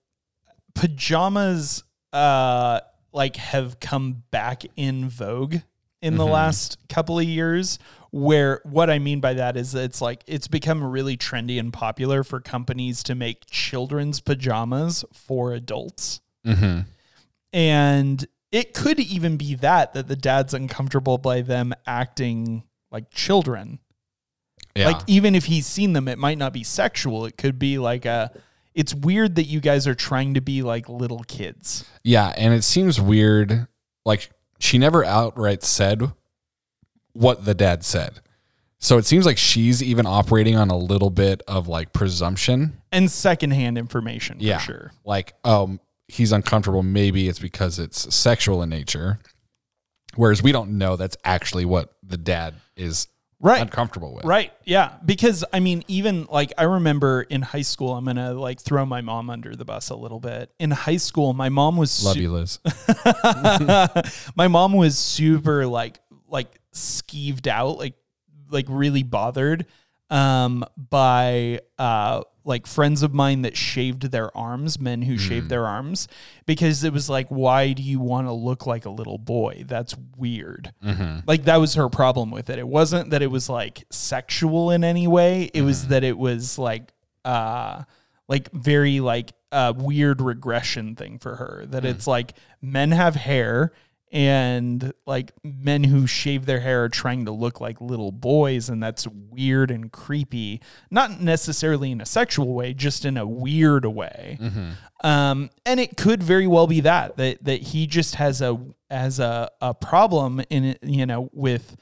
[0.73, 2.79] pajamas uh
[3.13, 5.57] like have come back in vogue
[6.01, 7.77] in the last couple of years
[8.11, 12.23] where what I mean by that is it's like it's become really trendy and popular
[12.23, 16.21] for companies to make children's pajamas for adults.
[17.53, 23.79] And it could even be that that the dad's uncomfortable by them acting like children.
[24.75, 24.87] Yeah.
[24.87, 27.25] Like even if he's seen them, it might not be sexual.
[27.25, 28.31] It could be like a.
[28.73, 31.83] It's weird that you guys are trying to be like little kids.
[32.03, 33.67] Yeah, and it seems weird.
[34.05, 34.29] Like
[34.59, 36.11] she never outright said
[37.13, 38.21] what the dad said.
[38.79, 42.81] So it seems like she's even operating on a little bit of like presumption.
[42.91, 44.57] and secondhand information Yeah.
[44.57, 44.91] for sure.
[45.05, 45.79] Like, um,
[46.11, 46.83] he's uncomfortable.
[46.83, 49.19] Maybe it's because it's sexual in nature.
[50.15, 53.07] Whereas we don't know that's actually what the dad is
[53.43, 53.61] Right.
[53.61, 54.25] uncomfortable with.
[54.25, 54.51] Right.
[54.65, 54.93] Yeah.
[55.03, 59.01] Because I mean, even like I remember in high school, I'm gonna like throw my
[59.01, 60.51] mom under the bus a little bit.
[60.59, 62.59] In high school, my mom was Love su- you, Liz.
[64.35, 67.95] my mom was super like like skeeved out, like
[68.49, 69.65] like really bothered
[70.09, 75.19] um by uh like friends of mine that shaved their arms, men who hmm.
[75.19, 76.07] shaved their arms
[76.45, 79.63] because it was like why do you want to look like a little boy?
[79.67, 80.73] That's weird.
[80.83, 81.19] Mm-hmm.
[81.27, 82.59] Like that was her problem with it.
[82.59, 85.51] It wasn't that it was like sexual in any way.
[85.53, 85.91] It was mm-hmm.
[85.91, 86.91] that it was like
[87.23, 87.83] uh
[88.27, 91.89] like very like a weird regression thing for her that hmm.
[91.89, 93.71] it's like men have hair
[94.11, 98.83] and like men who shave their hair are trying to look like little boys and
[98.83, 100.61] that's weird and creepy.
[100.89, 104.37] Not necessarily in a sexual way just in a weird way.
[105.03, 108.59] Um, and it could very well be that that that he just has a
[108.89, 111.77] has a, a problem in you know with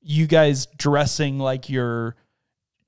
[0.00, 2.16] you guys dressing like your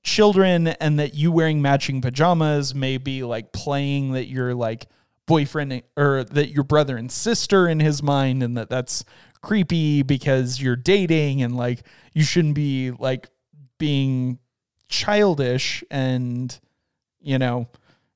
[0.03, 4.87] children and that you wearing matching pajamas may be like playing that you're like
[5.27, 9.03] boyfriend or that your brother and sister in his mind and that that's
[9.41, 13.27] creepy because you're dating and like you shouldn't be like
[13.77, 14.39] being
[14.87, 16.59] childish and
[17.21, 17.67] you know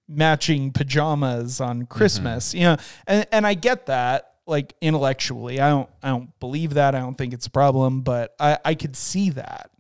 [0.08, 5.60] matching pajamas on Christmas you know and and I get that like intellectually.
[5.60, 6.96] I don't I don't believe that.
[6.96, 9.72] I don't think it's a problem but I I could see that.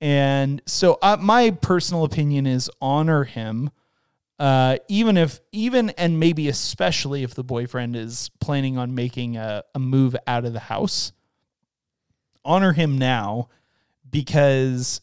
[0.00, 3.70] And so uh, my personal opinion is honor him
[4.44, 9.64] uh, even if even and maybe especially if the boyfriend is planning on making a,
[9.74, 11.12] a move out of the house
[12.44, 13.48] honor him now
[14.10, 15.00] because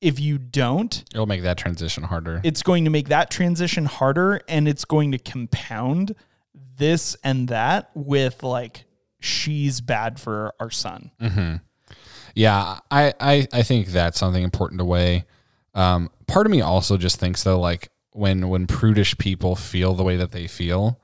[0.00, 2.40] if you don't It'll make that transition harder.
[2.44, 6.14] it's going to make that transition harder and it's going to compound
[6.76, 8.84] this and that with like
[9.18, 11.10] she's bad for our son
[12.36, 15.24] Yeah, I, I, I think that's something important to weigh.
[15.74, 20.02] Um, part of me also just thinks though, like when when prudish people feel the
[20.04, 21.00] way that they feel,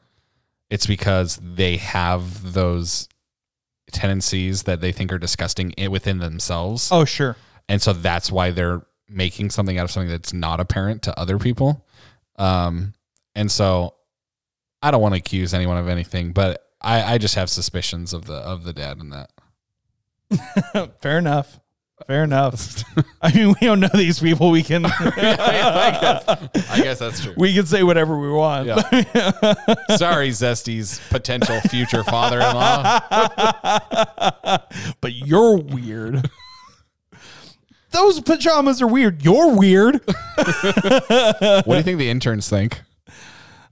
[0.71, 3.09] it's because they have those
[3.93, 7.37] tendencies that they think are disgusting within themselves, Oh, sure.
[7.69, 11.39] and so that's why they're making something out of something that's not apparent to other
[11.39, 11.87] people.
[12.37, 12.93] Um,
[13.35, 13.95] and so
[14.83, 18.27] I don't want to accuse anyone of anything, but I, I just have suspicions of
[18.27, 19.31] the of the dad in that.
[21.01, 21.59] Fair enough.
[22.07, 22.85] Fair enough.
[23.23, 24.51] I mean, we don't know these people.
[24.51, 27.35] We can I guess that's true.
[27.37, 28.67] we can say whatever we want.
[28.67, 28.77] Yeah.
[29.97, 33.01] Sorry, Zesty's potential future father-in-law.
[35.01, 36.31] but you're weird.
[37.91, 39.25] Those pajamas are weird.
[39.25, 40.01] You're weird.
[40.07, 42.83] What do you think the interns think?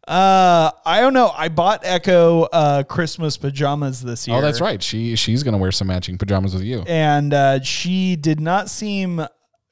[0.07, 1.33] Uh, I don't know.
[1.37, 4.37] I bought Echo uh, Christmas pajamas this year.
[4.37, 4.81] Oh, that's right.
[4.81, 6.85] She she's gonna wear some matching pajamas with you.
[6.87, 9.27] And uh, she did not seem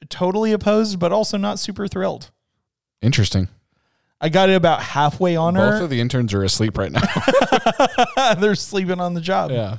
[0.08, 2.32] totally opposed, but also not super thrilled.
[3.00, 3.48] Interesting.
[4.20, 5.70] I got it about halfway on Both her.
[5.72, 7.02] Both of the interns are asleep right now.
[8.38, 9.50] They're sleeping on the job.
[9.52, 9.78] yeah.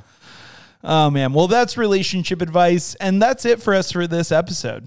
[0.82, 1.32] Oh man.
[1.32, 4.86] Well, that's relationship advice, and that's it for us for this episode.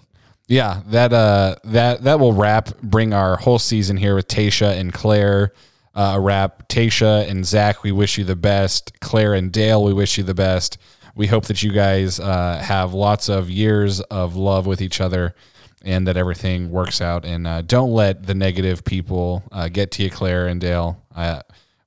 [0.50, 4.92] Yeah, that uh that that will wrap bring our whole season here with Tayshia and
[4.92, 5.54] Clare.
[5.94, 6.68] Uh, a wrap.
[6.68, 9.00] Tayshia and Zac, we wish you the best.
[9.00, 10.78] Clare and Dale, we wish you the best.
[11.16, 15.36] We hope that you guys uh, have lots of years of love with each other
[15.84, 17.26] and that everything works out.
[17.26, 21.04] And uh, don't let the negative people uh, get to you, Clare and Dale.
[21.16, 21.42] Uh,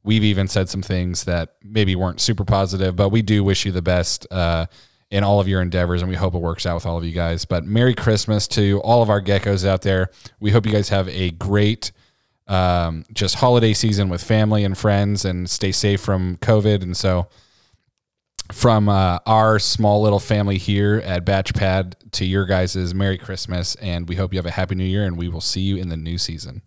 [0.04, 3.72] we've even said some things that maybe weren't super positive, but we do wish you
[3.72, 4.66] the best uh,
[5.12, 7.12] in all of your endeavors, and we hope it works out with all of you
[7.12, 7.44] guys.
[7.44, 10.10] But Merry Christmas to all of our geckos out there.
[10.40, 11.92] We hope you guys have a great
[12.48, 16.82] um, just holiday season with family and friends, and stay safe from COVID.
[16.82, 17.28] And so,
[18.50, 23.74] from uh, our small little family here at Batch Pad to your guys' Merry Christmas,
[23.76, 25.90] and we hope you have a Happy New Year, and we will see you in
[25.90, 26.62] the new season.